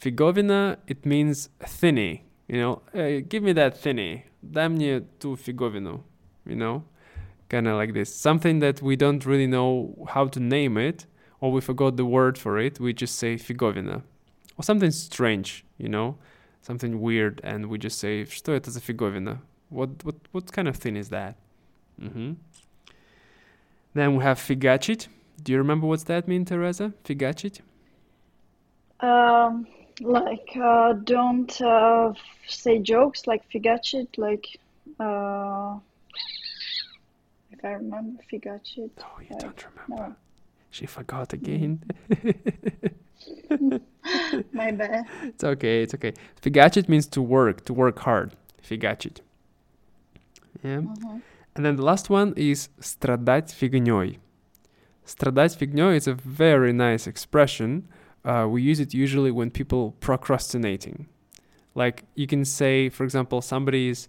[0.00, 2.24] Figovina, it means thinny.
[2.48, 4.24] You know, hey, give me that thinny.
[4.42, 6.02] Дай мне ту фиговину.
[6.44, 6.84] You know,
[7.48, 8.14] kind of like this.
[8.14, 11.06] Something that we don't really know how to name it,
[11.40, 12.80] or we forgot the word for it.
[12.80, 14.02] We just say figovina.
[14.58, 16.18] Or something strange, you know,
[16.60, 19.40] something weird, and we just say, что это за фиговина?
[19.70, 21.36] What, what, what kind of thing is that?
[21.98, 22.32] hmm
[23.94, 25.08] Then we have figachit.
[25.42, 26.92] Do you remember what's that mean, Teresa?
[27.04, 27.60] Figachit?
[29.00, 29.66] Um,
[30.00, 32.12] Like, uh, don't uh,
[32.48, 34.46] say jokes like figachit, like,
[34.98, 35.78] uh,
[37.50, 38.90] if I remember figachit.
[38.98, 40.08] No, you like, don't remember.
[40.08, 40.14] no,
[40.70, 41.82] She forgot again.
[44.52, 45.04] my bad.
[45.22, 46.14] it's okay, it's okay.
[46.40, 48.32] Figachit means to work, to work hard.
[48.62, 49.20] Figachit.
[50.62, 50.80] Yeah.
[50.80, 51.20] Mhm.
[51.54, 54.18] And then the last one is страдать фигней.
[55.04, 57.88] Страдать фигней is a very nice expression.
[58.26, 61.06] Uh, we use it usually when people procrastinating.
[61.74, 64.08] Like you can say, for example, somebody is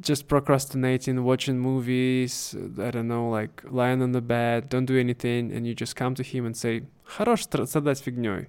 [0.00, 5.52] just procrastinating, watching movies, I don't know, like lying on the bed, don't do anything,
[5.52, 8.46] and you just come to him and say, хорош стра- страдать фигней.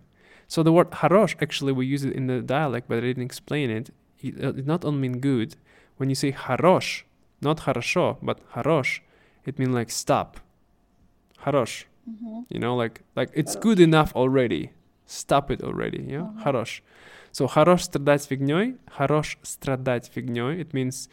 [0.47, 3.69] So the word хорош, actually, we use it in the dialect, but I didn't explain
[3.69, 3.91] it.
[4.19, 5.55] It, uh, it not only mean good.
[5.97, 7.03] When you say хорош,
[7.41, 9.01] not хорошо, but хорош,
[9.45, 10.39] it means like stop.
[11.39, 11.85] Хорош.
[12.09, 12.45] Mhm.
[12.49, 13.61] You know, like like it's Хорош.
[13.61, 14.71] good enough already.
[15.05, 16.03] Stop it already.
[16.09, 16.43] Yeah, Ага.
[16.43, 16.81] хорош.
[17.31, 20.59] So хорош страдать фигней, хорош страдать фигней.
[20.61, 21.07] It means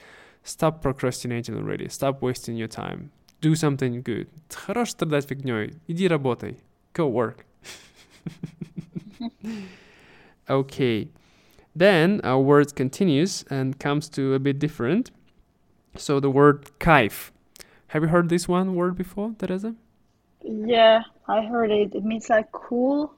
[0.44, 1.88] stop procrastinating already.
[1.88, 3.10] Stop wasting your time.
[3.40, 4.26] Do something good.
[4.50, 5.74] Хорош страдать фигней.
[5.88, 6.56] Иди работай.
[6.92, 7.46] Go work.
[10.48, 11.08] okay.
[11.74, 15.10] Then our word continues and comes to a bit different.
[15.96, 17.30] So the word kaif.
[17.88, 19.74] Have you heard this one word before, Teresa?
[20.45, 21.95] Yeah, I heard it.
[21.95, 23.13] It means like cool,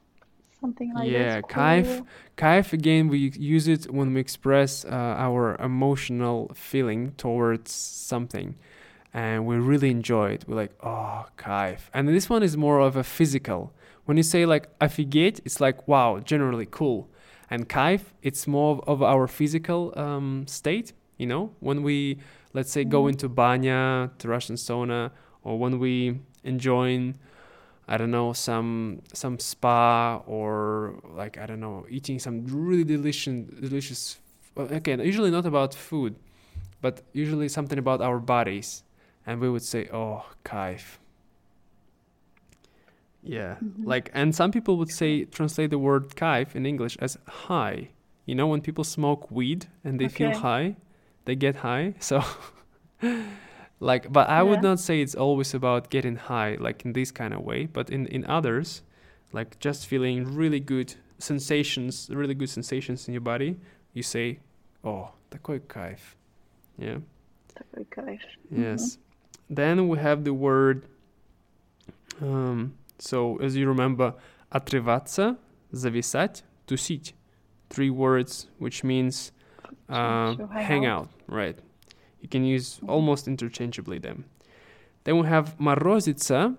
[0.61, 1.43] something like yeah, that.
[1.49, 2.07] Yeah, cool.
[2.37, 2.73] kaif.
[2.73, 8.55] again, we use it when we express uh, our emotional feeling towards something.
[9.13, 10.45] And we really enjoy it.
[10.47, 11.79] We're like, oh, kaif.
[11.93, 13.73] And this one is more of a physical.
[14.05, 17.09] When you say like afigate, it's like, wow, generally cool.
[17.49, 20.93] And kaif, it's more of our physical um, state.
[21.17, 22.19] You know, when we,
[22.53, 22.89] let's say, mm.
[22.89, 23.09] go mm-hmm.
[23.09, 25.11] into banya, to Russian sauna,
[25.43, 27.15] or when we enjoying
[27.87, 33.45] I don't know some some spa or like I don't know eating some really delicious
[33.61, 34.19] delicious
[34.55, 36.15] well, again usually not about food
[36.81, 38.83] but usually something about our bodies.
[39.25, 40.83] And we would say oh kaif
[43.23, 43.55] yeah.
[43.63, 43.85] Mhm.
[43.85, 47.17] like and some people would say translate the word kaif in English as
[47.47, 47.89] high.
[48.25, 50.75] You know when people smoke weed and they feel high
[51.25, 52.23] they get high so
[53.80, 54.70] like but i would Yeah.
[54.70, 58.06] not say it's always about getting high like in this kind of way but in
[58.06, 58.82] in others
[59.32, 63.56] like just feeling really good sensations really good sensations in your body
[63.94, 64.38] you say
[64.84, 66.16] oh такой кайф
[66.78, 66.98] yeah
[67.54, 68.20] Такой кайф.
[68.50, 68.98] yes
[69.50, 70.86] then we have the word
[72.20, 74.14] um, so as you remember
[74.50, 75.36] отрываться
[75.72, 77.12] зависать тусить
[77.70, 79.32] three words which means
[79.88, 81.58] uh, To hang out, right?
[82.27, 84.25] you can use almost interchangeably them.
[85.05, 86.57] Then we have marozitsa,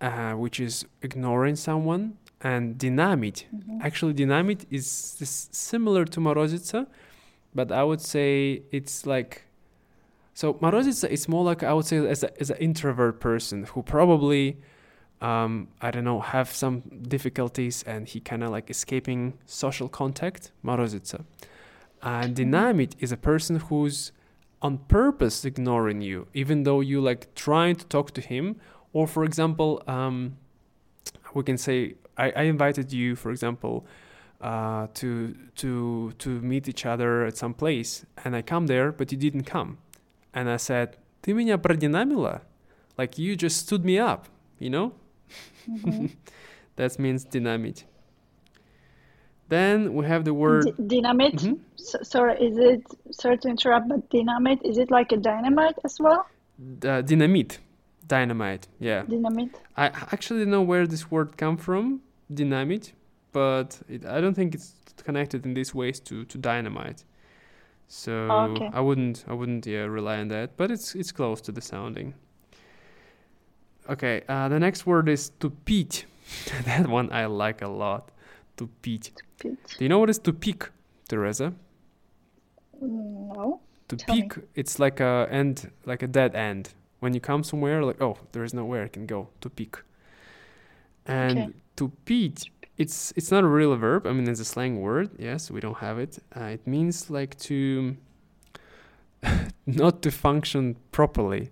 [0.00, 3.44] uh, which is ignoring someone, and dinamit.
[3.54, 3.78] Mm-hmm.
[3.80, 6.88] Actually, dinamit is this similar to marozitsa,
[7.54, 9.44] but I would say it's like
[10.34, 13.84] so marozitsa is more like I would say as a, as an introvert person who
[13.84, 14.56] probably
[15.20, 20.50] um, I don't know have some difficulties and he kind of like escaping social contact.
[20.64, 21.24] Marozitsa,
[22.02, 22.52] and mm-hmm.
[22.52, 24.10] dinamit is a person who's
[24.61, 28.55] on purpose ignoring you, even though you like trying to talk to him.
[28.93, 30.37] Or for example, um,
[31.33, 33.85] we can say I, I invited you, for example,
[34.41, 39.11] uh, to to to meet each other at some place, and I come there, but
[39.11, 39.77] you didn't come,
[40.33, 42.41] and I said, "Ты меня продинамила?"
[42.97, 44.27] Like you just stood me up,
[44.59, 44.93] you know.
[45.69, 46.11] Mhm.
[46.77, 47.85] that means dynamite.
[49.52, 51.42] Then we have the word D dynamite.
[51.42, 52.04] Mm -hmm.
[52.12, 56.20] sorry, is it sorry to interrupt, but dynamite is it like a dynamite as well?
[56.90, 57.60] Uh, dynamite,
[58.06, 59.06] dynamite, yeah.
[59.08, 59.54] Dynamite.
[59.76, 62.94] I actually don't know where this word come from, dynamite,
[63.32, 64.74] but it, I don't think it's
[65.04, 67.04] connected in these ways to, to dynamite.
[67.88, 68.70] So okay.
[68.78, 72.14] I wouldn't I wouldn't yeah rely on that, but it's it's close to the sounding.
[73.88, 76.06] Okay, uh, the next word is to peat.
[76.64, 78.11] that one I like a lot.
[78.57, 79.77] tupить Pitch.
[79.77, 80.69] do you know what is tupik
[81.07, 81.53] teresa
[82.81, 83.61] No.
[83.87, 84.21] to Tell me.
[84.23, 88.17] peak it's like a end like a dead end when you come somewhere like oh
[88.31, 89.77] there is nowhere i can go to peak
[91.05, 91.53] and Okay.
[91.77, 95.49] to peak it's it's not a real verb i mean it's a slang word yes
[95.49, 97.95] we don't have it uh, it means like to
[99.65, 101.49] not to function properly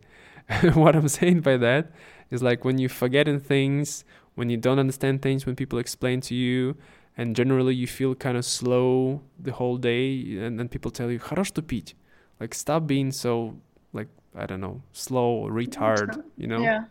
[0.73, 1.91] what i'm saying by that
[2.31, 4.03] is like when you forgetting things
[4.39, 6.75] when you don't understand things when people explain to you
[7.17, 11.19] and generally you feel kind of slow the whole day and then people tell you
[11.19, 11.93] хорош тупить
[12.39, 13.55] like stop being so
[13.93, 16.83] like i don't know slow or retard not- you know Yeah.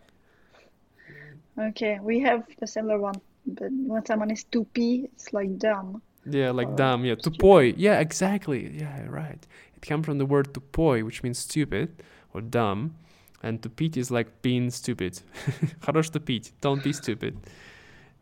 [1.58, 3.14] Okay, we have a similar one,
[3.46, 6.02] but when someone is tupi, it's like dumb.
[6.26, 7.04] Yeah, like or dumb.
[7.04, 7.38] Yeah, stupid.
[7.38, 7.74] tupoi.
[7.76, 8.76] Yeah, exactly.
[8.76, 9.46] Yeah, right.
[9.76, 12.02] It comes from the word tupoi, which means stupid
[12.32, 12.96] or dumb.
[13.42, 15.20] And tupить is like being stupid.
[15.80, 16.52] Хорош тупить.
[16.60, 17.36] Don't be stupid.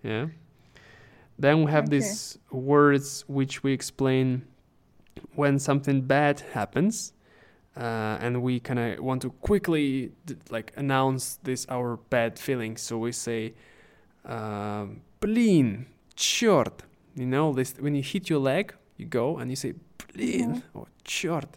[0.02, 0.28] Yeah.
[1.38, 1.98] Then we have Okay.
[1.98, 4.42] these words which we explain
[5.36, 7.12] when something bad happens.
[7.76, 12.82] Uh, and we kind of want to quickly d- like announce this our bad feelings.
[12.82, 13.54] So we say,
[14.26, 16.82] um, "Блин, черт."
[17.14, 20.62] You know, this when you hit your leg, you go and you say "Блин" Mhm.
[20.74, 21.56] or "черт,"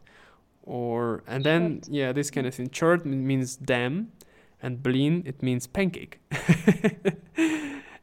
[0.71, 2.57] or and then yeah this kind of mm.
[2.57, 2.69] thing.
[2.69, 4.13] Chert means damn
[4.63, 6.21] and blin it means pancake.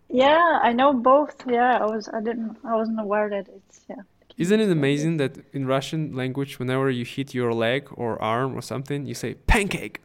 [0.10, 1.36] Yeah i know both.
[1.48, 4.04] Yeah i was i didn't i wasn't aware that it's yeah
[4.38, 8.62] isn't it amazing that in russian language whenever you hit your leg or arm or
[8.62, 10.02] something you say pancake?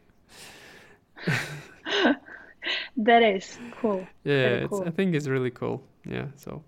[2.97, 4.07] That is cool.
[4.25, 4.85] Yeah cool.
[4.87, 5.83] i think it's really cool.
[6.05, 6.63] Yeah so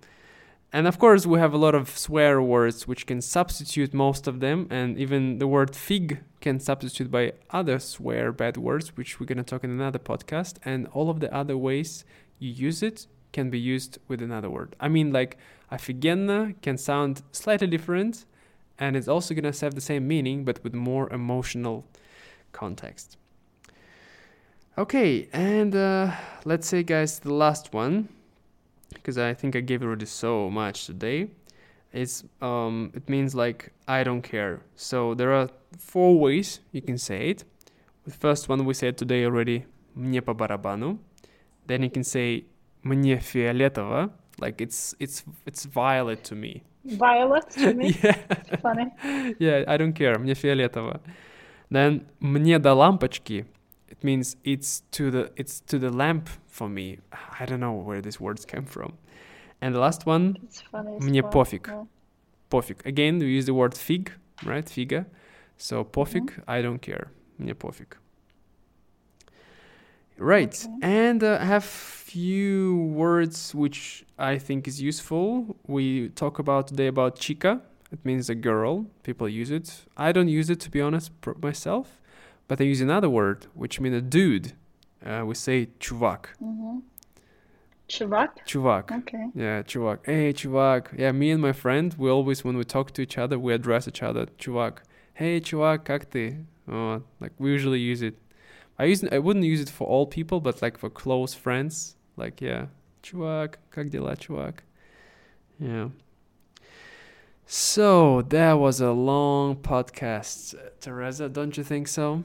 [0.74, 4.40] And of course, we have a lot of swear words which can substitute most of
[4.40, 9.26] them, and even the word fig can substitute by other swear bad words, which we're
[9.26, 10.58] gonna talk in another podcast.
[10.64, 12.06] And all of the other ways
[12.38, 14.76] you use it can be used with another word.
[14.80, 15.38] I mean, like
[15.72, 18.26] офигенно can sound slightly different,
[18.78, 21.86] and it's also gonna have the same meaning, but with more emotional
[22.52, 23.18] context.
[24.78, 26.12] Okay, and uh,
[26.46, 28.08] let's say, guys, the last one,
[28.94, 31.30] because I think I gave already so much today.
[31.94, 34.62] It's um, it means like I don't care.
[34.76, 37.44] So there are four ways you can say it.
[38.06, 39.66] The first one we said today already,
[39.96, 41.00] мне по барабану.
[41.68, 42.46] Then you can say
[42.84, 46.64] мне фиолетово, like it's it's it's violet to me.
[46.86, 47.96] Violet to me.
[48.04, 48.16] yeah,
[48.62, 48.88] Funny.
[49.40, 50.18] yeah, I don't care.
[50.20, 51.02] Мне фиолетово.
[51.72, 53.46] Then мне до лампочки.
[54.04, 57.00] It means it's to the it's to the lamp for me.
[57.40, 58.94] I don't know where these words came from.
[59.62, 60.96] And the last one, It's funny.
[60.98, 61.32] as Мне well.
[61.32, 61.68] пофиг.
[61.68, 61.84] Yeah.
[62.50, 62.86] пофиг.
[62.86, 64.12] Again, we use the word fig,
[64.46, 64.66] right?
[64.66, 65.06] Figa.
[65.58, 66.50] So пофиг, Mm-hmm.
[66.50, 67.12] I don't care.
[67.40, 67.98] Мне пофиг.
[70.18, 70.54] Right.
[70.54, 70.80] Okay.
[70.82, 75.56] And uh, I have few words which I think is useful.
[75.66, 77.62] We talk about today about chica.
[77.92, 78.86] It means a girl.
[79.04, 79.86] People use it.
[79.98, 82.02] I don't use it to be honest pr- myself,
[82.48, 84.54] but I use another word which means a dude.
[85.06, 86.36] Uh, we say чувак.
[86.42, 86.80] Mm-hmm.
[87.90, 88.30] Chivak.
[88.46, 88.92] Чувак.
[88.92, 89.32] Okay.
[89.34, 90.06] Yeah, чувак.
[90.06, 90.94] Hey, чувак.
[90.96, 93.88] Yeah, me and my friend, we always, when we talk to each other, we address
[93.88, 94.84] each other, чувак.
[95.16, 96.46] Hey, чувак, как ты?
[96.68, 98.16] Oh, like we usually use it.
[98.78, 102.42] I use I wouldn't use it for all people, but like for close friends, like
[102.42, 102.68] yeah,
[103.02, 104.64] чувак, как дела, чувак?
[105.60, 105.90] Yeah.
[107.48, 111.28] So that was a long podcast, Teresa.
[111.28, 112.24] Don't you think so?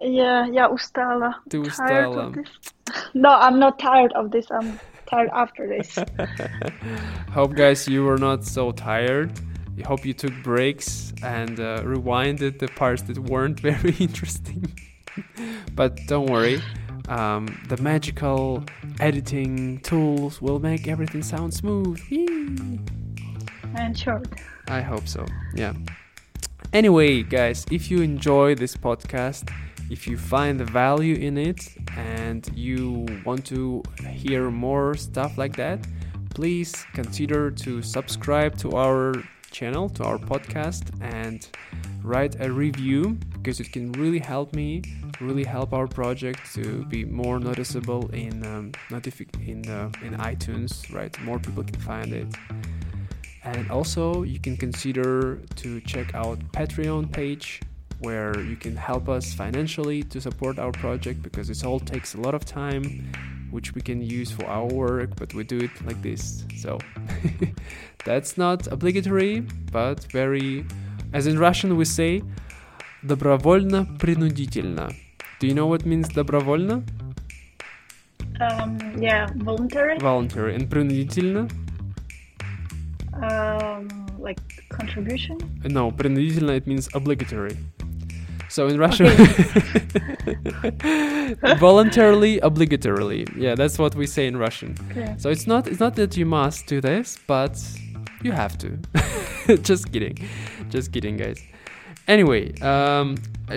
[0.00, 1.34] Yeah, yeah, ustála.
[1.48, 2.44] Ty ustála.
[3.14, 4.46] No, I'm not tired of this.
[4.50, 5.98] I'm tired after this.
[7.32, 9.32] Hope, guys, you were not so tired.
[9.84, 14.72] Hope you took breaks and uh, rewinded the parts that weren't very interesting.
[15.74, 16.60] but don't worry,
[17.08, 18.62] um, the magical
[19.00, 22.00] editing tools will make everything sound smooth.
[22.10, 22.78] Yee!
[23.76, 24.28] And short.
[24.68, 25.26] I hope so.
[25.54, 25.72] Yeah.
[26.72, 29.50] Anyway, guys, if you enjoy this podcast,
[29.90, 35.56] if you find the value in it and you want to hear more stuff like
[35.56, 35.78] that,
[36.34, 39.14] please consider to subscribe to our
[39.50, 41.48] channel, to our podcast, and
[42.02, 44.82] write a review because it can really help me,
[45.20, 50.92] really help our project to be more noticeable in um, in uh, in iTunes.
[50.92, 52.34] Right, more people can find it.
[53.44, 57.60] And also, you can consider to check out Patreon page
[58.03, 62.17] where you can help us financially to support our project because this all takes a
[62.21, 62.83] lot of time
[63.51, 66.77] which we can use for our work but we do it like this so
[68.05, 70.65] that's not obligatory but very
[71.13, 72.21] as in russian we say
[73.05, 74.93] добровольно принудительно
[75.39, 76.83] do you know what means добровольно
[78.41, 79.97] Um, yeah, voluntary.
[79.99, 81.49] voluntary and принудительно
[83.21, 85.37] Um, like contribution.
[85.65, 87.57] No, принудительно it means obligatory.
[88.54, 89.06] So in Russian,
[91.58, 93.26] voluntarily, obligatorily.
[93.36, 94.76] Yeah, that's what we say in Russian.
[94.92, 95.16] Okay.
[95.18, 97.60] So it's not it's not that you must do this, but
[98.22, 98.78] you have to.
[99.62, 100.16] just kidding,
[100.68, 101.42] just kidding, guys.
[102.06, 103.16] Anyway, um,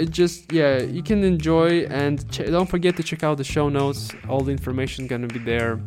[0.09, 4.09] just yeah, you can enjoy and ch- don't forget to check out the show notes.
[4.27, 5.79] All the information gonna be there.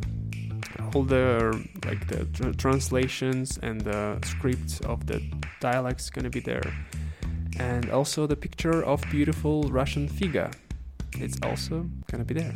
[0.95, 1.51] All the
[1.85, 5.21] like the tr- translations and the scripts of the
[5.59, 6.63] dialects gonna be there,
[7.61, 10.53] and also the picture of beautiful Russian figa.
[11.13, 12.55] It's also gonna be there.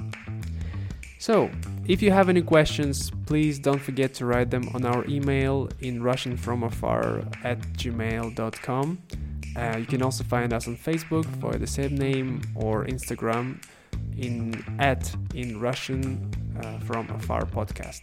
[1.18, 1.50] So,
[1.86, 6.00] if you have any questions, please don't forget to write them on our email in
[6.00, 7.04] russianfromafar
[7.44, 8.98] at gmail.com.
[9.56, 13.62] Uh, you can also find us on Facebook for the same name or Instagram
[14.18, 14.36] in
[14.78, 15.02] at
[15.34, 16.02] in Russian
[16.60, 18.02] uh, from afar podcast.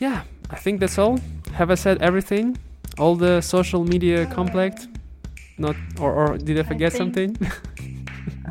[0.00, 1.18] Yeah, I think that's all.
[1.54, 2.56] Have I said everything?
[2.98, 4.86] All the social media complex?
[5.57, 7.51] Not or, or did I forget I think- something?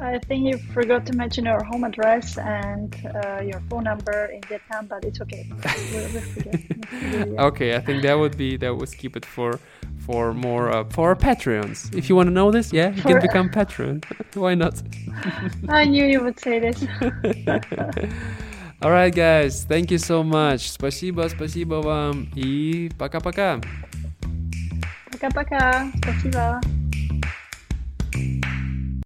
[0.00, 2.90] I think you forgot to mention your home address and
[3.24, 5.46] uh, your phone number in Vietnam, but it's okay.
[5.48, 6.60] We'll, we'll forget.
[6.68, 7.44] We'll forget, yeah.
[7.44, 9.60] okay, I think that would be that would keep it for
[10.04, 11.94] for more uh, for our Patreons.
[11.94, 14.02] If you want to know this, yeah, you can For- become Patreon.
[14.34, 14.82] Why not?
[15.68, 16.84] I knew you would say this.
[18.82, 20.68] All right, guys, thank you so much.
[20.72, 23.60] Спасибо, спасибо вам и пока-пока.
[25.12, 25.92] Пока-пока.
[26.02, 26.60] Спасибо.
[28.17, 28.56] you